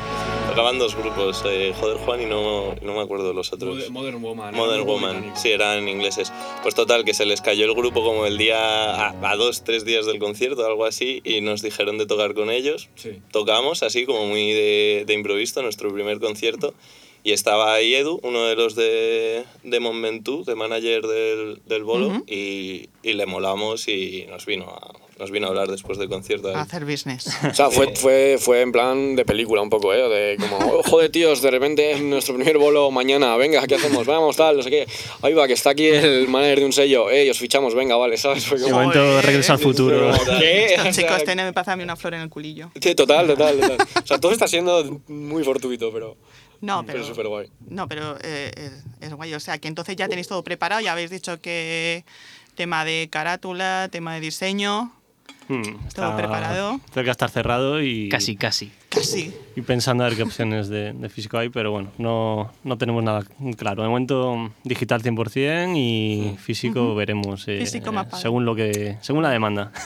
tocaban 0.53 0.79
dos 0.79 0.95
grupos, 0.95 1.43
eh, 1.47 1.73
Joder 1.81 1.97
Juan 1.97 2.21
y 2.21 2.27
no, 2.27 2.75
no 2.83 2.93
me 2.93 3.01
acuerdo 3.01 3.33
los 3.33 3.55
otros. 3.55 3.89
Modern 3.89 4.21
Woman. 4.21 4.55
Modern 4.55 4.85
Woman, 4.85 5.33
sí, 5.35 5.51
eran 5.51 5.89
ingleses. 5.89 6.31
Pues 6.63 6.75
total, 6.75 7.07
que 7.07 7.15
se 7.15 7.25
les 7.25 7.41
cayó 7.41 7.65
el 7.65 7.73
grupo 7.75 8.05
como 8.05 8.27
el 8.27 8.37
día, 8.37 8.59
a, 8.59 9.31
a 9.31 9.37
dos, 9.37 9.65
tres 9.65 9.87
días 9.87 10.05
del 10.05 10.19
concierto, 10.19 10.67
algo 10.67 10.85
así, 10.85 11.23
y 11.25 11.41
nos 11.41 11.63
dijeron 11.63 11.97
de 11.97 12.05
tocar 12.05 12.35
con 12.35 12.51
ellos. 12.51 12.91
Sí. 12.97 13.23
Tocamos 13.31 13.83
así 13.83 14.05
como 14.05 14.27
muy 14.27 14.53
de, 14.53 15.05
de 15.07 15.15
improviso, 15.15 15.63
nuestro 15.63 15.91
primer 15.91 16.21
concierto. 16.21 16.75
Y 17.25 17.33
estaba 17.33 17.75
ahí 17.75 17.95
Edu, 17.95 18.19
uno 18.23 18.47
de 18.47 18.57
los 18.57 18.75
de, 18.75 19.45
de 19.63 19.81
Mont 19.81 20.03
Ventoux, 20.03 20.45
de 20.45 20.55
manager 20.57 21.03
del, 21.07 21.61
del 21.67 21.85
bolo, 21.85 22.09
Ujú. 22.09 22.25
y, 22.27 22.89
y 23.03 23.13
le 23.13 23.27
molamos 23.27 23.87
y 23.87 24.27
nos 24.29 24.45
vino 24.45 24.65
a, 24.65 24.93
nos 25.21 25.31
vino 25.31 25.47
a 25.47 25.51
hablar 25.51 25.69
después 25.69 25.99
del 25.99 26.09
concierto. 26.09 26.49
a 26.49 26.63
hacer 26.63 26.85
business. 26.85 27.29
O 27.49 27.55
sea, 27.55 27.71
fue, 27.71 27.95
fue, 27.95 28.39
fue 28.41 28.61
en 28.63 28.73
plan 28.73 29.15
de 29.15 29.25
película 29.25 29.63
un 29.63 29.71
poco, 29.71 29.95
¿eh? 29.95 30.09
De 30.09 30.37
como, 30.37 30.57
oh, 30.59 30.83
joder, 30.83 31.13
tíos, 31.13 31.41
de 31.43 31.51
repente 31.53 31.97
nuestro 32.01 32.35
primer 32.35 32.59
bolo 32.59 32.91
mañana, 32.91 33.37
venga, 33.37 33.65
¿qué 33.69 33.77
hacemos? 33.77 34.05
Vamos, 34.05 34.37
tal, 34.37 34.57
no 34.57 34.63
sé 34.65 34.71
qué. 34.71 34.89
Ahí 35.21 35.33
va, 35.33 35.47
que 35.47 35.53
está 35.53 35.71
aquí 35.71 35.87
el 35.87 36.27
manager 36.27 36.59
de 36.59 36.65
un 36.67 36.73
sello, 36.73 37.09
eh, 37.09 37.31
os 37.31 37.39
fichamos, 37.39 37.75
venga, 37.77 37.95
vale, 37.95 38.17
¿sabes? 38.17 38.45
Fue 38.47 38.59
De 38.59 38.65
como, 38.65 38.79
momento 38.79 39.23
regresa 39.23 39.53
al 39.53 39.59
futuro. 39.61 40.11
¿qué? 40.41 40.75
O 40.77 40.83
sea, 40.83 40.93
Chicos, 40.93 41.23
tened, 41.23 41.45
me 41.45 41.53
pasa 41.53 41.75
a 41.75 41.77
mí 41.77 41.85
una 41.85 41.95
flor 41.95 42.15
en 42.15 42.23
el 42.23 42.29
culillo. 42.29 42.73
Sí, 42.81 42.97
total, 42.97 43.29
total, 43.29 43.61
total. 43.61 43.79
O 44.03 44.07
sea, 44.07 44.19
todo 44.19 44.33
está 44.33 44.49
siendo 44.49 45.01
muy 45.07 45.45
fortuito, 45.45 45.93
pero, 45.93 46.17
No, 46.63 46.87
pero... 46.87 47.01
pero 47.01 47.05
súper 47.05 47.27
guay. 47.27 47.51
No, 47.69 47.89
pero 47.89 48.17
eh, 48.23 48.51
es, 48.57 48.73
es 49.01 49.15
guay. 49.15 49.35
O 49.35 49.41
sea, 49.41 49.59
que 49.59 49.69
entonces 49.69 49.97
ya 49.97 50.09
tenéis 50.09 50.29
todo 50.29 50.43
preparado, 50.43 50.81
ya 50.81 50.93
habéis 50.93 51.11
dicho 51.11 51.41
que 51.41 52.05
tema 52.55 52.85
de 52.85 53.09
carátula, 53.11 53.89
tema 53.91 54.15
de 54.15 54.21
diseño. 54.21 54.93
Hmm, 55.53 55.63
Todo 55.63 55.87
está 55.89 56.17
preparado. 56.17 56.81
Cerca 56.93 57.03
de 57.03 57.11
estar 57.11 57.31
cerrado 57.31 57.83
y, 57.83 58.09
Casi, 58.09 58.37
casi. 58.37 58.71
Casi. 58.89 59.33
y 59.57 59.63
pensando 59.63 60.05
a 60.05 60.09
ver 60.09 60.17
qué 60.17 60.23
opciones 60.23 60.69
de, 60.69 60.93
de 60.93 61.09
físico 61.09 61.39
hay, 61.39 61.49
pero 61.49 61.71
bueno, 61.71 61.91
no, 61.99 62.53
no 62.63 62.77
tenemos 62.79 63.03
nada 63.03 63.23
claro. 63.57 63.83
De 63.83 63.89
momento 63.89 64.51
digital 64.65 65.03
100% 65.03 65.75
y 65.77 66.37
físico 66.39 66.95
veremos 66.95 67.49
eh, 67.49 67.59
Físico 67.61 67.91
padre. 67.93 68.11
según 68.21 68.45
lo 68.45 68.55
que 68.55 68.97
según 69.01 69.23
la 69.23 69.31
demanda. 69.31 69.73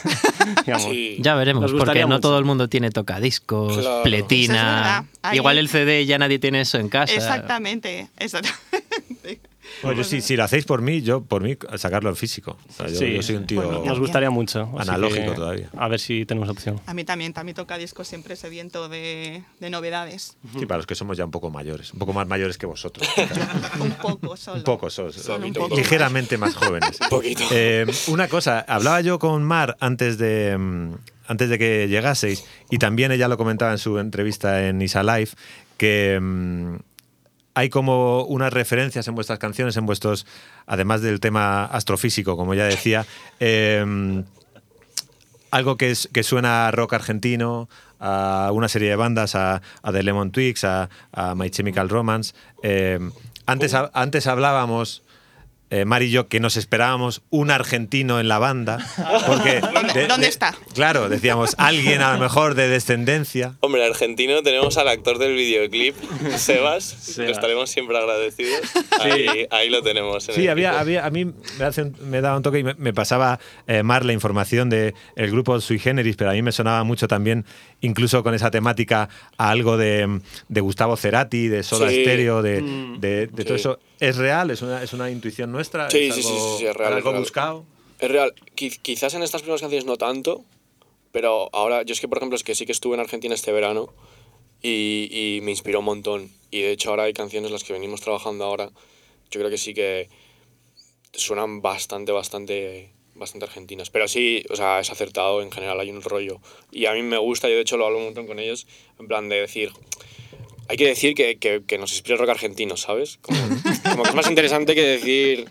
Sí. 0.79 1.17
Ya 1.19 1.35
veremos, 1.35 1.71
porque 1.73 2.05
no 2.05 2.19
todo 2.21 2.37
el 2.39 2.45
mundo 2.45 2.67
tiene 2.69 2.89
tocadiscos, 2.89 3.77
Claro. 3.77 3.97
Es 3.97 4.03
pletina. 4.03 5.05
Igual 5.33 5.57
el 5.57 5.67
CD 5.69 6.05
ya 6.05 6.17
nadie 6.17 6.39
tiene 6.39 6.61
eso 6.61 6.77
en 6.77 6.87
casa. 6.89 7.13
Exactamente, 7.13 8.07
exactamente. 8.17 9.41
Bueno, 9.83 9.97
yo, 9.97 10.03
si, 10.03 10.21
si 10.21 10.35
lo 10.35 10.43
hacéis 10.43 10.65
por 10.65 10.81
mí, 10.81 11.01
yo 11.01 11.21
por 11.23 11.41
mí 11.43 11.57
sacarlo 11.77 12.09
en 12.09 12.15
físico. 12.15 12.57
O 12.69 12.71
sea, 12.73 12.87
yo, 12.87 12.95
Sí, 12.95 13.13
yo 13.13 13.21
soy 13.21 13.35
un 13.35 13.45
tío. 13.45 13.83
Nos 13.85 13.99
gustaría 13.99 14.29
mucho. 14.29 14.69
Analógico 14.77 15.25
que 15.31 15.35
todavía. 15.35 15.69
A 15.77 15.87
ver 15.87 15.99
si 15.99 16.25
tenemos 16.25 16.49
opción. 16.49 16.79
A 16.85 16.93
mí 16.93 17.03
también, 17.03 17.33
también 17.33 17.55
toca 17.55 17.77
disco 17.77 18.03
siempre 18.03 18.33
ese 18.35 18.49
viento 18.49 18.89
de, 18.89 19.43
de 19.59 19.69
novedades. 19.69 20.37
Sí, 20.57 20.65
para 20.65 20.77
los 20.77 20.87
que 20.87 20.95
somos 20.95 21.17
ya 21.17 21.25
un 21.25 21.31
poco 21.31 21.49
mayores, 21.49 21.93
un 21.93 21.99
poco 21.99 22.13
más 22.13 22.27
mayores 22.27 22.57
que 22.57 22.65
vosotros. 22.65 23.07
Un 23.79 23.91
poco 23.91 24.35
solo. 24.37 24.57
un 24.57 24.63
poco, 24.63 24.89
sos, 24.89 25.15
Solo 25.15 25.45
un 25.45 25.53
poco. 25.53 25.75
ligeramente 25.75 26.37
más 26.37 26.55
jóvenes. 26.55 26.99
Un 27.01 27.09
poquito. 27.09 27.43
Eh, 27.51 27.85
una 28.07 28.27
cosa, 28.27 28.59
hablaba 28.67 29.01
yo 29.01 29.19
con 29.19 29.43
Mar 29.43 29.77
antes 29.79 30.17
de, 30.17 30.57
mm, 30.57 30.93
antes 31.27 31.49
de 31.49 31.57
que 31.59 31.87
llegaseis, 31.87 32.45
y 32.69 32.77
también 32.77 33.11
ella 33.11 33.27
lo 33.27 33.37
comentaba 33.37 33.71
en 33.71 33.77
su 33.77 33.99
entrevista 33.99 34.67
en 34.67 34.81
Isa 34.81 35.03
Live, 35.03 35.29
que 35.77 36.17
mm, 36.19 36.75
hay 37.57 37.69
como 37.69 38.23
unas 38.25 38.53
referencias 38.53 39.07
en 39.07 39.15
vuestras 39.15 39.39
canciones, 39.39 39.75
en 39.77 39.87
vuestros, 39.87 40.27
además 40.67 41.01
del 41.01 41.19
tema 41.19 41.65
astrofísico, 41.65 42.37
como 42.37 42.53
ya 42.53 42.65
decía, 42.65 43.03
eh, 43.39 44.23
algo 45.49 45.75
que, 45.77 45.89
es, 45.89 46.07
que 46.13 46.21
suena 46.23 46.67
a 46.67 46.71
rock 46.71 46.93
argentino, 46.93 47.67
a 47.99 48.51
una 48.53 48.67
serie 48.67 48.89
de 48.89 48.95
bandas, 48.95 49.33
a, 49.33 49.61
a 49.81 49.91
The 49.91 50.03
Lemon 50.03 50.31
Twigs, 50.31 50.63
a, 50.65 50.89
a 51.11 51.33
My 51.33 51.49
Chemical 51.49 51.89
Romance. 51.89 52.35
Eh, 52.61 52.99
antes, 53.47 53.73
ha- 53.73 53.89
antes 53.93 54.27
hablábamos, 54.27 55.01
eh, 55.69 55.85
Mar 55.85 56.01
y 56.03 56.11
yo, 56.11 56.27
que 56.27 56.39
nos 56.39 56.57
esperábamos 56.57 57.21
un 57.29 57.51
argentino 57.51 58.19
en 58.19 58.27
la 58.27 58.39
banda. 58.39 58.77
Porque 59.27 59.59
¿Dónde- 59.73 60.07
dónde 60.07 60.27
está? 60.27 60.55
Claro, 60.73 61.09
decíamos, 61.09 61.55
alguien 61.57 62.01
a 62.01 62.13
lo 62.13 62.19
mejor 62.19 62.55
de 62.55 62.67
descendencia. 62.69 63.53
Hombre, 63.59 63.85
argentino 63.85 64.41
tenemos 64.43 64.77
al 64.77 64.87
actor 64.87 65.17
del 65.17 65.35
videoclip, 65.35 65.95
Sebas, 66.37 67.17
estaremos 67.19 67.69
siempre 67.69 67.97
agradecidos. 67.97 68.61
Ahí, 69.01 69.47
ahí 69.51 69.69
lo 69.69 69.81
tenemos. 69.83 70.27
en 70.29 70.35
Sí, 70.35 70.43
el 70.43 70.49
había, 70.49 70.79
había, 70.79 71.05
a 71.05 71.09
mí 71.09 71.25
me, 71.25 71.65
hace 71.65 71.83
un- 71.83 71.95
me 72.09 72.21
daba 72.21 72.37
un 72.37 72.43
toque 72.43 72.59
y 72.59 72.63
me, 72.63 72.73
me 72.75 72.93
pasaba 72.93 73.39
eh, 73.67 73.83
Mar 73.83 74.05
la 74.05 74.13
información 74.13 74.69
del 74.69 74.93
el 75.15 75.31
grupo 75.31 75.59
Sui 75.59 75.79
Generis, 75.79 76.15
pero 76.15 76.29
a 76.29 76.33
mí 76.33 76.41
me 76.41 76.51
sonaba 76.51 76.83
mucho 76.83 77.07
también, 77.07 77.45
incluso 77.81 78.23
con 78.23 78.33
esa 78.33 78.51
temática, 78.51 79.09
a 79.37 79.49
algo 79.49 79.77
de, 79.77 80.21
de 80.47 80.61
Gustavo 80.61 80.95
Cerati, 80.97 81.47
de 81.47 81.63
Soda 81.63 81.89
Sí. 81.89 82.01
Stereo, 82.01 82.41
de, 82.41 82.61
Mm. 82.61 82.99
de- 82.99 83.27
de 83.27 83.43
todo 83.43 83.57
Sí. 83.57 83.61
eso. 83.61 83.79
¿Es 83.99 84.17
real? 84.17 84.51
¿Es 84.51 84.61
una, 84.61 84.83
es 84.83 84.93
una 84.93 85.09
intuición 85.09 85.51
nuestra? 85.51 85.89
Sí, 85.89 86.07
¿Es 86.07 86.15
sí, 86.15 86.23
sí, 86.23 86.29
algo- 86.29 86.51
sí, 86.51 86.57
sí, 86.59 86.65
es 86.67 86.75
real, 86.75 86.93
algo 86.93 87.09
es 87.09 87.13
real. 87.13 87.23
buscado? 87.23 87.65
Es 87.99 88.11
real. 88.11 88.33
Qui- 88.55 88.79
quizás 88.81 89.13
en 89.15 89.23
estas 89.23 89.41
primeras 89.41 89.61
canciones 89.61 89.85
no 89.85 89.97
tanto, 89.97 90.43
pero 91.11 91.49
ahora, 91.53 91.81
yo 91.83 91.93
es 91.93 91.99
que, 92.01 92.07
por 92.07 92.17
ejemplo, 92.19 92.35
es 92.35 92.43
que 92.43 92.53
sí 92.55 92.65
que 92.65 92.71
estuve 92.71 92.93
en 92.95 92.99
Argentina 92.99 93.33
este 93.33 93.51
verano 93.51 93.91
y, 94.61 95.07
y 95.11 95.41
me 95.41 95.51
inspiró 95.51 95.79
un 95.79 95.85
montón. 95.85 96.29
Y 96.51 96.61
de 96.61 96.71
hecho 96.71 96.91
ahora 96.91 97.03
hay 97.03 97.13
canciones 97.13 97.49
las 97.51 97.63
que 97.63 97.73
venimos 97.73 98.01
trabajando 98.01 98.43
ahora, 98.45 98.69
yo 99.31 99.39
creo 99.39 99.49
que 99.49 99.57
sí 99.57 99.73
que 99.73 100.09
suenan 101.13 101.61
bastante, 101.61 102.11
bastante, 102.11 102.91
bastante 103.15 103.45
argentinas. 103.45 103.89
Pero 103.89 104.07
sí, 104.07 104.43
o 104.49 104.55
sea, 104.55 104.79
es 104.79 104.91
acertado, 104.91 105.41
en 105.41 105.51
general 105.51 105.79
hay 105.79 105.89
un 105.89 106.01
rollo. 106.03 106.39
Y 106.71 106.85
a 106.85 106.93
mí 106.93 107.01
me 107.01 107.17
gusta, 107.17 107.49
yo 107.49 107.55
de 107.55 107.61
hecho 107.61 107.77
lo 107.77 107.85
hablo 107.87 107.97
un 107.97 108.05
montón 108.05 108.27
con 108.27 108.39
ellos, 108.39 108.67
en 108.99 109.07
plan 109.07 109.27
de 109.29 109.41
decir... 109.41 109.71
Hay 110.69 110.75
que 110.75 110.85
decir 110.85 111.15
que, 111.15 111.37
que, 111.37 111.63
que 111.65 111.77
nos 111.77 111.93
inspira 111.93 112.15
el 112.15 112.19
rock 112.19 112.31
argentino, 112.31 112.75
¿sabes? 112.75 113.17
Como, 113.21 113.39
como 113.97 114.03
que 114.03 114.09
es 114.09 114.15
más 114.15 114.29
interesante 114.29 114.75
que 114.75 114.81
decir, 114.83 115.47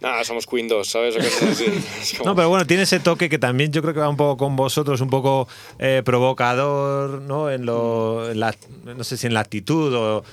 nada, 0.00 0.24
somos 0.24 0.44
Queen 0.46 0.66
2, 0.66 0.86
¿sabes? 0.88 1.14
O 1.14 1.18
cosas 1.18 1.42
así. 1.50 1.64
Es 2.02 2.14
como- 2.18 2.30
No, 2.30 2.36
pero 2.36 2.48
bueno, 2.48 2.66
tiene 2.66 2.82
ese 2.82 2.98
toque 3.00 3.28
que 3.28 3.38
también 3.38 3.70
yo 3.72 3.80
creo 3.80 3.94
que 3.94 4.00
va 4.00 4.08
un 4.08 4.16
poco 4.16 4.36
con 4.36 4.56
vosotros, 4.56 5.00
un 5.00 5.08
poco 5.10 5.46
eh, 5.78 6.02
provocador, 6.04 7.22
¿no? 7.22 7.50
En 7.50 7.64
lo, 7.66 8.30
en 8.30 8.40
la, 8.40 8.54
no 8.84 9.04
sé 9.04 9.16
si 9.16 9.26
en 9.26 9.34
la 9.34 9.40
actitud, 9.40 9.94
o 9.94 10.24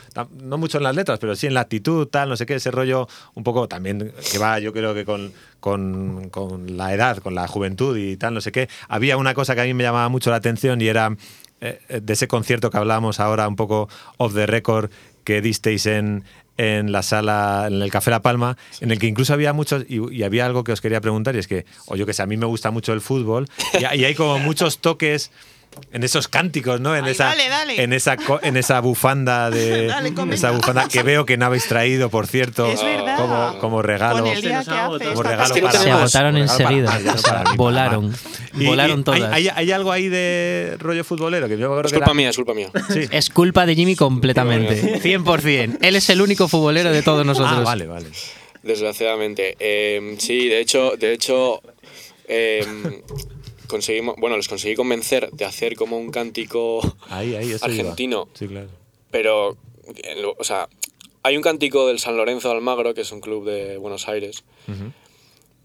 no 0.41 0.57
mucho 0.57 0.77
en 0.77 0.83
las 0.83 0.95
letras, 0.95 1.19
pero 1.19 1.35
sí 1.35 1.47
en 1.47 1.53
la 1.53 1.61
actitud, 1.61 2.07
tal, 2.07 2.29
no 2.29 2.37
sé 2.37 2.45
qué, 2.45 2.55
ese 2.55 2.71
rollo 2.71 3.07
un 3.35 3.43
poco 3.43 3.67
también 3.67 4.11
que 4.31 4.37
va, 4.39 4.59
yo 4.59 4.73
creo 4.73 4.93
que 4.93 5.05
con, 5.05 5.31
con, 5.59 6.29
con 6.29 6.75
la 6.77 6.93
edad, 6.93 7.17
con 7.17 7.35
la 7.35 7.47
juventud 7.47 7.97
y 7.97 8.17
tal, 8.17 8.33
no 8.33 8.41
sé 8.41 8.51
qué. 8.51 8.67
Había 8.87 9.17
una 9.17 9.33
cosa 9.33 9.53
que 9.55 9.61
a 9.61 9.65
mí 9.65 9.73
me 9.73 9.83
llamaba 9.83 10.09
mucho 10.09 10.29
la 10.31 10.37
atención 10.37 10.81
y 10.81 10.87
era 10.87 11.15
eh, 11.61 11.79
de 12.01 12.13
ese 12.13 12.27
concierto 12.27 12.69
que 12.71 12.77
hablábamos 12.77 13.19
ahora, 13.19 13.47
un 13.47 13.55
poco 13.55 13.89
off 14.17 14.33
the 14.33 14.45
record, 14.45 14.89
que 15.23 15.41
disteis 15.41 15.85
en, 15.85 16.23
en 16.57 16.91
la 16.91 17.03
sala, 17.03 17.65
en 17.67 17.81
el 17.81 17.91
Café 17.91 18.11
La 18.11 18.21
Palma, 18.21 18.57
en 18.81 18.91
el 18.91 18.99
que 18.99 19.07
incluso 19.07 19.33
había 19.33 19.53
muchos, 19.53 19.85
y, 19.87 20.23
había 20.23 20.45
algo 20.45 20.63
que 20.63 20.71
os 20.71 20.81
quería 20.81 21.01
preguntar, 21.01 21.35
y 21.35 21.39
es 21.39 21.47
que, 21.47 21.65
o 21.85 21.95
yo 21.95 22.05
que 22.05 22.13
sé, 22.13 22.23
a 22.23 22.25
mí 22.25 22.37
me 22.37 22.45
gusta 22.45 22.71
mucho 22.71 22.93
el 22.93 23.01
fútbol, 23.01 23.47
y, 23.73 23.99
y 23.99 24.05
hay 24.05 24.15
como 24.15 24.39
muchos 24.39 24.79
toques 24.79 25.31
en 25.91 26.03
esos 26.03 26.27
cánticos, 26.27 26.79
¿no? 26.81 26.95
En 26.95 27.05
Ay, 27.05 27.11
esa, 27.11 27.25
dale, 27.25 27.49
dale. 27.49 27.81
en 27.83 27.93
esa, 27.93 28.17
co- 28.17 28.39
en 28.41 28.57
esa 28.57 28.79
bufanda 28.81 29.49
de, 29.51 29.87
Dale, 29.87 30.13
esa 30.33 30.51
bufanda 30.51 30.87
que 30.87 31.03
veo 31.03 31.25
que 31.25 31.37
no 31.37 31.45
habéis 31.45 31.67
traído, 31.67 32.09
por 32.09 32.25
cierto, 32.27 32.65
Es 32.67 32.81
como, 33.15 33.57
como 33.59 33.81
regalo. 33.81 34.23
Con 34.23 34.27
el 34.33 34.41
día 34.41 34.63
Se 34.63 34.65
que 34.65 34.65
nos 34.65 34.67
ha 34.67 34.71
hace 34.71 34.79
agotado. 34.81 35.11
Como 35.11 35.23
regalo 35.23 35.53
Se 35.53 35.61
para 35.61 35.79
agotaron 35.79 36.35
regalo 36.35 36.57
para 36.57 36.69
enseguida, 36.71 37.13
o 37.13 37.17
sea, 37.17 37.43
volaron. 37.55 38.15
Y- 38.57 38.65
Volaron 38.65 38.99
y 38.99 39.03
todas. 39.03 39.21
Hay, 39.33 39.47
hay- 39.47 39.53
hay 39.55 39.71
algo 39.71 39.91
ahí 39.91 40.09
de 40.09 40.75
rollo 40.79 41.03
futbolero 41.03 41.47
que 41.47 41.53
yo 41.57 41.67
me 41.69 41.73
acuerdo 41.75 41.87
Es 41.87 41.93
que 41.93 41.97
culpa 41.99 42.11
era- 42.11 42.15
mía, 42.15 42.29
es 42.29 42.35
culpa 42.35 42.53
mía. 42.53 42.69
Sí. 42.91 43.01
Es 43.11 43.29
culpa 43.29 43.65
de 43.65 43.75
Jimmy 43.75 43.95
completamente. 43.95 44.99
100%. 45.01 45.77
Él 45.81 45.95
es 45.95 46.09
el 46.09 46.21
único 46.21 46.47
futbolero 46.47 46.91
de 46.91 47.01
todos 47.03 47.25
nosotros. 47.25 47.53
Ah, 47.59 47.61
vale, 47.63 47.85
vale. 47.85 48.07
Desgraciadamente. 48.63 49.55
Eh, 49.59 50.15
sí, 50.19 50.47
de 50.49 50.59
hecho, 50.59 50.93
de 50.97 51.13
hecho 51.13 51.61
eh, 52.27 52.65
conseguimos, 53.67 54.15
bueno, 54.17 54.37
les 54.37 54.47
conseguí 54.47 54.75
convencer 54.75 55.29
de 55.31 55.45
hacer 55.45 55.75
como 55.75 55.97
un 55.97 56.09
cántico 56.11 56.79
Ahí, 57.09 57.35
ahí, 57.35 57.53
argentino, 57.61 58.27
Sí, 58.33 58.47
claro. 58.47 58.69
pero, 59.11 59.57
o 60.37 60.43
sea, 60.43 60.67
hay 61.23 61.35
un 61.37 61.43
cántico 61.43 61.87
del 61.87 61.99
San 61.99 62.15
Lorenzo 62.17 62.49
de 62.49 62.55
Almagro, 62.55 62.93
que 62.93 63.01
es 63.01 63.11
un 63.11 63.19
club 63.21 63.45
de 63.45 63.77
Buenos 63.77 64.07
Aires, 64.07 64.43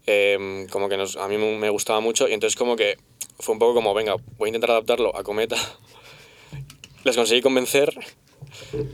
eh, 0.05 0.67
como 0.71 0.89
que 0.89 0.97
nos- 0.97 1.15
a 1.17 1.27
mí 1.27 1.37
me 1.37 1.57
me 1.57 1.69
gustaba 1.69 1.99
mucho 2.01 2.27
y 2.27 2.33
entonces 2.33 2.57
como 2.57 2.75
que 2.75 2.97
fue 3.39 3.53
un 3.53 3.59
poco 3.59 3.73
como, 3.73 3.93
venga, 3.93 4.15
voy 4.37 4.47
a 4.47 4.49
intentar 4.49 4.71
adaptarlo 4.71 5.15
a 5.15 5.23
Cometa. 5.23 5.55
Les 7.03 7.15
conseguí 7.15 7.41
convencer 7.41 7.93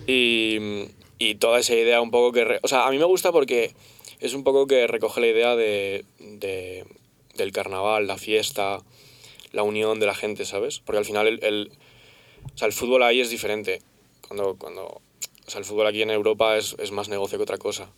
y, 0.07 0.57
y 1.17 1.35
toda 1.35 1.59
esa 1.59 1.75
idea 1.75 2.01
un 2.01 2.11
poco 2.11 2.31
que... 2.31 2.45
re- 2.45 2.59
o 2.63 2.67
sea, 2.67 2.87
a 2.87 2.91
mí 2.91 2.97
me 2.97 3.05
gusta 3.05 3.31
porque 3.31 3.73
es 4.19 4.33
un 4.33 4.43
poco 4.43 4.67
que 4.67 4.87
recoge 4.87 5.21
la 5.21 5.27
idea 5.27 5.55
de, 5.55 6.05
de- 6.19 6.85
del 7.43 7.51
carnaval, 7.51 8.07
la 8.07 8.17
fiesta, 8.17 8.79
la 9.51 9.63
unión 9.63 9.99
de 9.99 10.05
la 10.05 10.15
gente, 10.15 10.45
¿sabes? 10.45 10.79
Porque 10.79 10.99
al 10.99 11.05
final 11.05 11.27
el, 11.27 11.43
el- 11.43 11.71
o 12.53 12.57
sea, 12.57 12.67
el 12.67 12.73
fútbol 12.73 13.03
ahí 13.03 13.19
es 13.21 13.29
diferente. 13.29 13.81
Cuando, 14.27 14.55
cuando, 14.55 14.83
o 14.85 15.01
sea, 15.49 15.59
el 15.59 15.65
fútbol 15.65 15.87
aquí 15.87 16.01
en 16.01 16.09
Europa 16.11 16.57
es, 16.57 16.75
es 16.79 16.91
más 16.91 17.09
negocio 17.09 17.37
que 17.37 17.43
otra 17.43 17.57
cosa. 17.57 17.89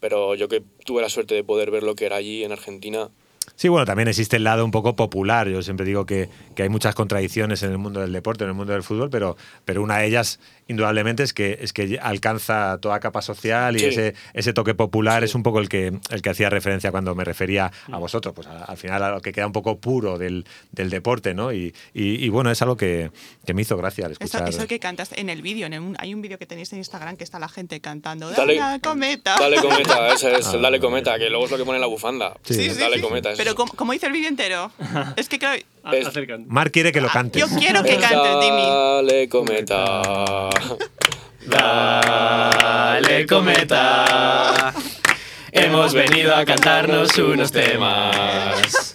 Pero 0.00 0.34
yo 0.34 0.48
que 0.48 0.62
tuve 0.84 1.02
la 1.02 1.08
suerte 1.08 1.34
de 1.34 1.44
poder 1.44 1.70
ver 1.70 1.82
lo 1.82 1.94
que 1.94 2.06
era 2.06 2.16
allí 2.16 2.44
en 2.44 2.52
Argentina, 2.52 3.10
Sí, 3.56 3.68
bueno, 3.68 3.84
también 3.84 4.08
existe 4.08 4.36
el 4.36 4.44
lado 4.44 4.64
un 4.64 4.70
poco 4.70 4.96
popular. 4.96 5.48
Yo 5.48 5.60
siempre 5.62 5.84
digo 5.84 6.06
que, 6.06 6.28
que 6.60 6.64
hay 6.64 6.68
muchas 6.68 6.94
contradicciones 6.94 7.62
en 7.62 7.70
el 7.72 7.78
mundo 7.78 8.00
del 8.02 8.12
deporte, 8.12 8.44
en 8.44 8.50
el 8.50 8.54
mundo 8.54 8.74
del 8.74 8.82
fútbol, 8.82 9.08
pero, 9.08 9.34
pero 9.64 9.82
una 9.82 9.96
de 9.96 10.06
ellas, 10.08 10.40
indudablemente, 10.68 11.22
es 11.22 11.32
que, 11.32 11.56
es 11.62 11.72
que 11.72 11.98
alcanza 12.02 12.76
toda 12.82 13.00
capa 13.00 13.22
social 13.22 13.76
y 13.76 13.78
Sí. 13.78 13.86
ese, 13.86 14.14
ese 14.34 14.52
toque 14.52 14.74
popular 14.74 15.24
es 15.24 15.34
un 15.34 15.42
poco 15.42 15.58
el 15.58 15.70
que, 15.70 15.98
el 16.10 16.20
que 16.20 16.28
hacía 16.28 16.50
referencia 16.50 16.90
cuando 16.90 17.14
me 17.14 17.24
refería 17.24 17.72
a 17.90 17.96
vosotros. 17.96 18.34
Pues 18.34 18.46
a- 18.46 18.64
al 18.64 18.76
final, 18.76 19.02
a 19.02 19.10
lo 19.10 19.22
que 19.22 19.32
queda 19.32 19.46
un 19.46 19.52
poco 19.54 19.78
puro 19.78 20.18
del, 20.18 20.44
del 20.70 20.90
deporte, 20.90 21.32
¿no? 21.32 21.50
Y, 21.50 21.74
y- 21.94 22.22
y 22.22 22.28
bueno, 22.28 22.50
es 22.50 22.60
algo 22.60 22.76
que, 22.76 23.10
que 23.46 23.54
me 23.54 23.62
hizo 23.62 23.78
gracia 23.78 24.04
al 24.04 24.12
Eso, 24.12 24.24
escuchar. 24.24 24.48
eso 24.50 24.66
que 24.66 24.78
cantas 24.78 25.12
en 25.16 25.30
el 25.30 25.40
vídeo, 25.40 25.66
en 25.66 25.80
un- 25.80 25.96
hay 25.98 26.12
un 26.12 26.20
vídeo 26.20 26.36
que 26.38 26.44
tenéis 26.44 26.70
en 26.74 26.78
Instagram 26.80 27.16
que 27.16 27.24
está 27.24 27.38
la 27.38 27.48
gente 27.48 27.80
cantando. 27.80 28.30
Dale- 28.30 28.56
Dale, 28.58 28.80
cometa. 28.80 29.36
dale 29.40 29.56
cometa, 29.62 30.08
ese 30.14 30.34
es, 30.36 30.46
Ah, 30.48 30.56
el 30.56 30.60
dale 30.62 30.78
cometa, 30.78 31.18
que 31.18 31.30
luego 31.30 31.46
es 31.46 31.50
lo 31.50 31.56
que 31.56 31.64
pone 31.64 31.76
en 31.76 31.80
la 31.80 31.86
bufanda. 31.86 32.34
Sí. 32.44 32.52
Sí, 32.54 32.70
sí, 32.70 32.78
dale 32.80 32.96
sí. 32.96 33.02
cometa. 33.02 33.30
Pero 33.36 33.54
¿cómo, 33.54 33.72
cómo 33.74 33.92
dice 33.92 34.06
el 34.08 34.12
vídeo 34.12 34.28
entero? 34.28 34.70
es 35.16 35.28
que 35.30 35.38
claro. 35.38 35.62
Mar 36.46 36.70
quiere 36.70 36.92
que 36.92 37.00
lo 37.00 37.08
cante. 37.08 37.38
yo 37.38 37.48
quiero 37.48 37.82
que 37.82 37.94
es 37.94 37.98
cantes, 37.98 38.40
Dimi. 38.40 38.62
Dale 38.62 39.28
cometa. 39.28 40.02
Dale, 41.46 43.26
cometa. 43.26 44.72
Hemos 45.52 45.94
venido 45.94 46.34
a 46.36 46.44
cantarnos 46.44 47.16
unos 47.18 47.50
temas. 47.50 48.94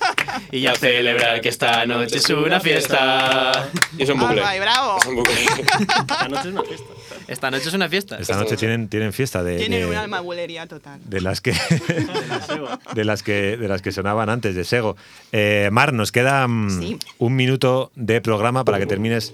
Y 0.52 0.68
a 0.68 0.76
celebrar 0.76 1.42
que 1.42 1.50
esta 1.50 1.86
noche 1.86 2.18
es 2.18 2.30
una 2.30 2.60
fiesta. 2.60 3.70
Y 3.98 4.04
es 4.04 4.10
un 4.10 4.20
bucle. 4.20 4.44
Ay, 4.44 4.60
bravo. 4.60 4.98
Es 4.98 5.06
un 5.06 5.16
bucle. 5.16 5.34
Esta 5.34 6.28
noche 6.30 6.50
es 6.50 6.54
una 6.54 6.64
fiesta. 6.64 6.94
Esta 7.28 7.50
noche 7.52 7.68
es 7.70 7.74
una 7.74 7.90
fiesta. 7.90 8.18
Esta 8.20 8.36
noche 8.36 8.56
tienen, 8.58 8.88
tienen 8.90 9.14
fiesta 9.14 9.44
de, 9.44 9.58
Tienen 9.58 9.82
de- 9.82 9.86
un 9.88 9.96
alma 9.96 10.20
bulería 10.22 10.68
total. 10.68 11.00
de 11.06 11.22
las 11.22 11.42
que 11.42 11.54
de 12.94 13.06
las 13.06 13.24
que 13.24 13.58
de 13.58 13.68
las 13.68 13.82
que 13.82 13.92
sonaban 13.92 14.30
antes 14.30 14.56
de 14.56 14.64
Sego. 14.64 14.96
Eh, 15.32 15.70
Mar, 15.72 15.94
nos 15.94 16.12
queda 16.12 16.48
mm, 16.48 16.80
Sí. 16.82 17.00
un 17.20 17.36
minuto 17.36 17.92
de 17.96 18.22
programa 18.22 18.64
para 18.66 18.80
que 18.80 18.86
termines 18.86 19.34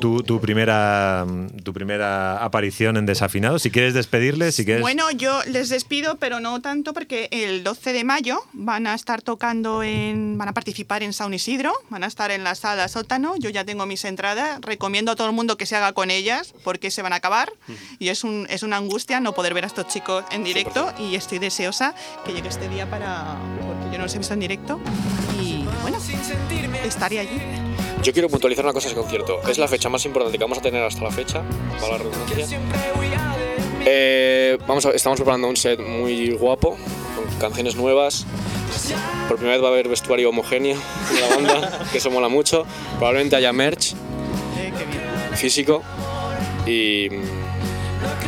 tu, 0.00 0.22
tu 0.22 0.40
primera 0.40 1.24
mm, 1.26 1.62
tu 1.62 1.72
primera 1.72 2.42
aparición 2.44 2.96
en 2.96 3.06
Desafinado. 3.06 3.58
Si 3.58 3.70
quieres 3.70 3.94
despedirle, 3.94 4.52
si 4.52 4.64
quieres. 4.64 4.82
Bueno, 4.82 5.10
yo 5.10 5.40
les 5.46 5.68
despido, 5.68 6.16
pero 6.18 6.40
no 6.40 6.60
tanto 6.60 6.92
porque 6.92 7.28
el 7.30 7.64
12 7.64 7.92
de 7.92 8.04
mayo 8.04 8.40
van 8.52 8.86
a 8.86 8.94
estar 8.94 9.22
tocando 9.22 9.82
en. 9.82 10.38
van 10.38 10.48
a 10.48 10.54
participar 10.54 11.02
en 11.02 11.12
San 11.12 11.32
Isidro, 11.34 11.72
van 11.90 12.04
a 12.04 12.06
estar 12.06 12.30
en 12.30 12.44
la 12.44 12.54
sala 12.54 12.88
sótano. 12.88 13.34
Yo 13.38 13.50
ya 13.50 13.64
tengo 13.64 13.86
mis 13.86 14.04
entradas. 14.04 14.60
Recomiendo 14.60 15.12
a 15.12 15.16
todo 15.16 15.26
el 15.28 15.34
mundo 15.34 15.56
que 15.56 15.66
se 15.66 15.76
haga 15.76 15.92
con 15.92 16.10
ellas 16.10 16.54
porque 16.64 16.90
se 16.90 17.02
van 17.02 17.12
a 17.12 17.17
acabar. 17.18 17.52
Y 17.98 18.08
es, 18.08 18.24
un, 18.24 18.46
es 18.50 18.62
una 18.62 18.76
angustia 18.78 19.20
no 19.20 19.32
poder 19.34 19.54
ver 19.54 19.64
a 19.64 19.66
estos 19.66 19.86
chicos 19.88 20.24
en 20.30 20.42
directo. 20.44 20.92
Y 20.98 21.14
estoy 21.14 21.38
deseosa 21.38 21.94
que 22.24 22.32
llegue 22.32 22.48
este 22.48 22.68
día 22.68 22.88
para. 22.88 23.36
porque 23.66 23.92
yo 23.92 23.98
no 23.98 24.04
los 24.04 24.14
he 24.14 24.18
visto 24.18 24.34
en 24.34 24.40
directo. 24.40 24.80
Y 25.42 25.64
bueno, 25.82 25.98
estaré 26.84 27.20
allí. 27.20 27.40
Yo 28.02 28.12
quiero 28.12 28.28
puntualizar 28.28 28.64
una 28.64 28.72
cosa 28.72 28.86
ese 28.88 28.96
concierto. 28.96 29.40
Es 29.48 29.58
la 29.58 29.66
fecha 29.68 29.88
más 29.88 30.04
importante 30.04 30.38
que 30.38 30.44
vamos 30.44 30.58
a 30.58 30.62
tener 30.62 30.82
hasta 30.84 31.02
la 31.02 31.10
fecha, 31.10 31.42
para 31.80 31.92
la 31.92 31.98
redundancia. 31.98 32.58
Eh, 33.84 34.58
vamos 34.66 34.84
a- 34.86 34.90
estamos 34.90 35.18
preparando 35.18 35.48
un 35.48 35.56
set 35.56 35.80
muy 35.80 36.30
guapo, 36.32 36.76
con 37.16 37.38
canciones 37.40 37.74
nuevas. 37.76 38.24
Por 39.28 39.36
primera 39.36 39.56
vez 39.56 39.64
va 39.64 39.68
a 39.68 39.72
haber 39.72 39.88
vestuario 39.88 40.28
homogéneo 40.30 40.76
de 41.12 41.20
la 41.20 41.28
banda, 41.36 41.78
que 41.92 41.98
eso 41.98 42.10
mola 42.10 42.28
mucho. 42.28 42.66
Probablemente 42.98 43.36
haya 43.36 43.52
merch 43.52 43.94
Eh, 44.56 44.72
físico 45.36 45.82
y, 46.68 47.08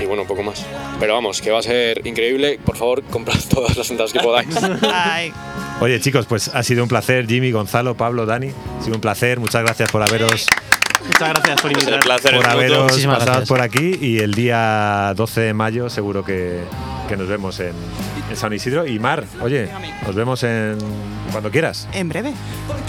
y 0.01 0.07
bueno, 0.07 0.23
un 0.23 0.29
poco 0.29 0.43
más. 0.43 0.65
Pero 0.99 1.15
vamos, 1.15 1.41
que 1.41 1.51
va 1.51 1.59
a 1.61 1.63
ser 1.63 2.07
increíble. 2.07 2.59
Por 2.65 2.77
favor, 2.77 3.03
comprad 3.11 3.39
todas 3.49 3.77
las 3.77 3.91
entradas 3.91 4.13
que 4.13 4.21
podáis. 4.21 4.49
Oye, 5.81 6.01
chicos, 6.01 6.27
pues 6.27 6.49
ha 6.55 6.63
sido 6.63 6.83
un 6.83 6.89
placer, 6.89 7.27
Jimmy, 7.27 7.53
Gonzalo, 7.53 7.95
Pablo, 7.97 8.27
Dani. 8.27 8.51
Ha 8.79 8.83
sido 8.83 8.95
un 8.97 9.01
placer. 9.01 9.41
Muchas 9.41 9.63
gracias 9.63 9.91
por 9.91 10.03
haberos 10.03 10.47
Muchas 11.07 11.31
gracias 11.31 11.63
por 11.63 11.73
invitar. 11.73 12.01
placer 12.01 12.35
haberos 12.47 12.83
Muchísimas 12.85 13.19
pasado 13.21 13.33
gracias. 13.39 13.49
por 13.49 13.61
aquí 13.63 13.97
y 14.03 14.19
el 14.19 14.35
día 14.35 15.15
12 15.17 15.41
de 15.41 15.55
mayo 15.55 15.89
seguro 15.89 16.23
que, 16.23 16.61
que 17.09 17.17
nos 17.17 17.27
vemos 17.27 17.59
en, 17.61 17.73
en 18.29 18.37
San 18.37 18.53
Isidro. 18.53 18.87
Y 18.87 18.99
Mar, 18.99 19.25
oye, 19.41 19.71
nos 20.05 20.15
vemos 20.15 20.43
en 20.43 20.77
cuando 21.33 21.51
quieras. 21.51 21.89
en 21.95 22.11
breve. 22.11 22.35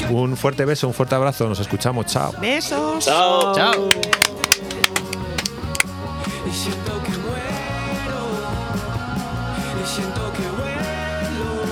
Un 0.10 0.36
fuerte 0.36 0.66
beso, 0.66 0.88
un 0.90 0.94
fuerte 0.94 1.16
abrazo. 1.16 1.48
Nos 1.48 1.60
escuchamos. 1.62 2.08
Chao. 2.08 2.34
Besos. 2.42 3.06
Chao. 3.06 3.56
Chao. 3.56 4.31
Siento 6.54 7.02
que 7.04 7.12
muero. 7.12 8.22
Y 9.82 9.88
siento 9.88 10.34
que 10.34 10.48
vuelo. 10.58 11.64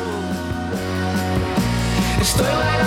Estoy 2.22 2.79